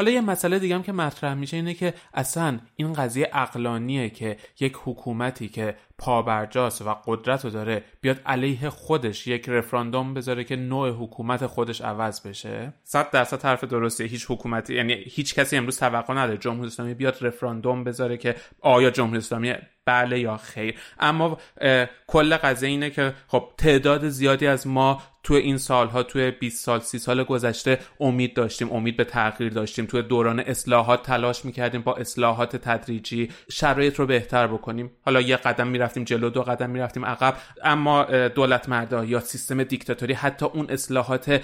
حالا 0.00 0.12
یه 0.12 0.20
مسئله 0.20 0.58
دیگه 0.58 0.74
هم 0.74 0.82
که 0.82 0.92
مطرح 0.92 1.34
میشه 1.34 1.56
اینه 1.56 1.74
که 1.74 1.94
اصلا 2.14 2.58
این 2.76 2.92
قضیه 2.92 3.30
اقلانیه 3.32 4.10
که 4.10 4.36
یک 4.60 4.76
حکومتی 4.84 5.48
که 5.48 5.76
پابرجاست 5.98 6.82
و 6.82 6.96
قدرت 7.06 7.44
رو 7.44 7.50
داره 7.50 7.84
بیاد 8.00 8.20
علیه 8.26 8.70
خودش 8.70 9.26
یک 9.26 9.48
رفراندوم 9.48 10.14
بذاره 10.14 10.44
که 10.44 10.56
نوع 10.56 10.90
حکومت 10.90 11.46
خودش 11.46 11.80
عوض 11.80 12.26
بشه؟ 12.26 12.72
صد 12.84 13.10
درصد 13.10 13.44
حرف 13.44 13.64
درسته 13.64 14.04
هیچ 14.04 14.26
حکومتی 14.28 14.74
یعنی 14.74 14.92
هیچ 14.92 15.34
کسی 15.34 15.56
امروز 15.56 15.78
توقع 15.78 16.14
نداره 16.14 16.38
جمهوری 16.38 16.66
اسلامی 16.66 16.94
بیاد 16.94 17.18
رفراندوم 17.20 17.84
بذاره 17.84 18.16
که 18.16 18.34
آیا 18.60 18.90
جمهوری 18.90 19.18
اسلامی 19.18 19.54
بله 19.84 20.20
یا 20.20 20.36
خیر. 20.36 20.80
اما 21.00 21.38
کل 22.06 22.36
قضیه 22.36 22.68
اینه 22.68 22.90
که 22.90 23.14
خب 23.28 23.48
تعداد 23.58 24.08
زیادی 24.08 24.46
از 24.46 24.66
ما 24.66 25.02
توی 25.22 25.36
این 25.36 25.58
سالها 25.58 26.02
توی 26.02 26.30
20 26.30 26.64
سال 26.64 26.80
30 26.80 26.98
سال 26.98 27.24
گذشته 27.24 27.78
امید 28.00 28.34
داشتیم 28.34 28.72
امید 28.72 28.96
به 28.96 29.04
تغییر 29.04 29.52
داشتیم. 29.52 29.86
توی 29.86 30.02
دوران 30.02 30.40
اصلاحات 30.40 31.02
تلاش 31.02 31.44
می‌کردیم 31.44 31.82
با 31.82 31.94
اصلاحات 31.94 32.56
تدریجی 32.56 33.30
شرایط 33.50 33.96
رو 33.96 34.06
بهتر 34.06 34.46
بکنیم. 34.46 34.90
حالا 35.04 35.20
یه 35.20 35.36
قدم 35.36 35.66
می‌رفتیم 35.66 36.04
جلو 36.04 36.30
دو 36.30 36.42
قدم 36.42 36.70
می‌رفتیم 36.70 37.04
عقب. 37.04 37.36
اما 37.64 38.04
دولت 38.28 38.68
مردا 38.68 39.04
یا 39.04 39.20
سیستم 39.20 39.62
دیکتاتوری 39.62 40.14
حتی 40.14 40.46
اون 40.46 40.66
اصلاحات 40.70 41.42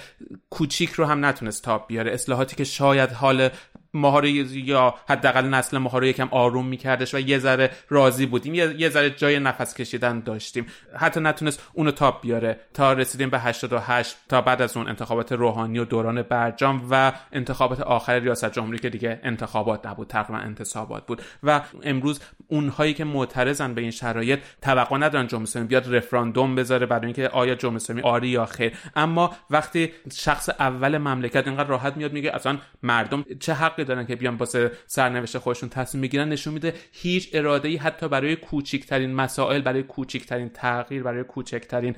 کوچیک 0.50 0.90
رو 0.90 1.04
هم 1.04 1.24
نتونست 1.24 1.62
تاب 1.62 1.86
بیاره. 1.88 2.12
اصلاحاتی 2.12 2.56
که 2.56 2.64
شاید 2.64 3.10
حال 3.10 3.48
ماها 3.96 4.18
رو 4.18 4.26
یا 4.26 4.94
حداقل 5.08 5.44
نسل 5.44 5.78
ماها 5.78 5.98
رو 5.98 6.06
یکم 6.06 6.28
آروم 6.30 6.66
میکردش 6.66 7.14
و 7.14 7.18
یه 7.18 7.38
ذره 7.38 7.70
راضی 7.88 8.26
بودیم. 8.26 8.54
یه 8.54 8.88
ذره 8.88 9.10
جای 9.10 9.38
نفس 9.38 9.74
کشیدن 9.74 10.20
داشتیم. 10.20 10.66
حتی 10.96 11.20
نتونست 11.20 11.62
اونو 11.72 11.90
تاپ 11.90 12.22
بیاره. 12.22 12.60
تا 12.74 12.92
رسیدیم 12.92 13.30
به 13.30 13.38
88 13.38 14.16
تا 14.28 14.40
بعد 14.40 14.62
از 14.62 14.76
اون 14.76 14.88
انتخابات 14.88 15.32
روحانی 15.32 15.78
و 15.78 15.84
دوران 15.84 16.22
برجام 16.22 16.86
و 16.90 17.12
انتخابات 17.32 17.80
آخر 17.80 18.18
ریاست 18.18 18.52
جمهوری 18.52 18.78
که 18.78 18.90
دیگه 18.90 19.20
انتخابات 19.22 19.86
نبود 19.86 20.06
تقریبا 20.06 20.38
انتصابات 20.38 21.06
بود. 21.06 21.22
و 21.42 21.60
امروز 21.82 22.20
اونهایی 22.48 22.94
که 22.94 23.04
معترضن 23.04 23.74
به 23.74 23.80
این 23.80 23.90
شرایط 23.90 24.40
توقع 24.62 24.96
ندارن 24.96 25.26
جمهوری 25.26 25.64
بیاد 25.64 25.94
رفراندوم 25.94 26.54
بذاره 26.54 26.86
برای 26.86 27.04
اینکه 27.04 27.28
آیا 27.28 27.54
جمهوری 27.54 28.02
آری 28.02 28.28
یا 28.28 28.46
خیر. 28.46 28.72
اما 28.96 29.36
وقتی 29.50 29.92
شخص 30.12 30.48
اول 30.48 30.98
مملکت 30.98 31.46
اینقدر 31.46 31.68
راحت 31.68 31.96
میاد 31.96 32.12
میگه 32.12 32.34
اصلا 32.34 32.58
مردم 32.82 33.24
چه 33.40 33.52
حقی 33.52 33.84
دارن 33.86 34.06
که 34.06 34.16
بیان 34.16 34.34
واسه 34.34 34.70
سرنوشت 34.86 35.38
خودشون 35.38 35.68
تصمیم 35.68 36.02
بگیرن 36.02 36.28
نشون 36.28 36.54
میده 36.54 36.74
هیچ 36.92 37.30
اراده 37.32 37.68
ای 37.68 37.76
حتی 37.76 38.08
برای 38.08 38.36
کوچکترین 38.36 39.14
مسائل 39.14 39.60
برای 39.60 39.82
کوچکترین 39.82 40.48
تغییر 40.48 41.02
برای 41.02 41.24
کوچکترین 41.24 41.96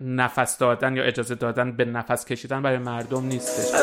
نفس 0.00 0.58
دادن 0.58 0.96
یا 0.96 1.02
اجازه 1.02 1.34
دادن 1.34 1.72
به 1.72 1.84
نفس 1.84 2.24
کشیدن 2.24 2.62
برای 2.62 2.78
مردم 2.78 3.26
نیستش. 3.26 3.74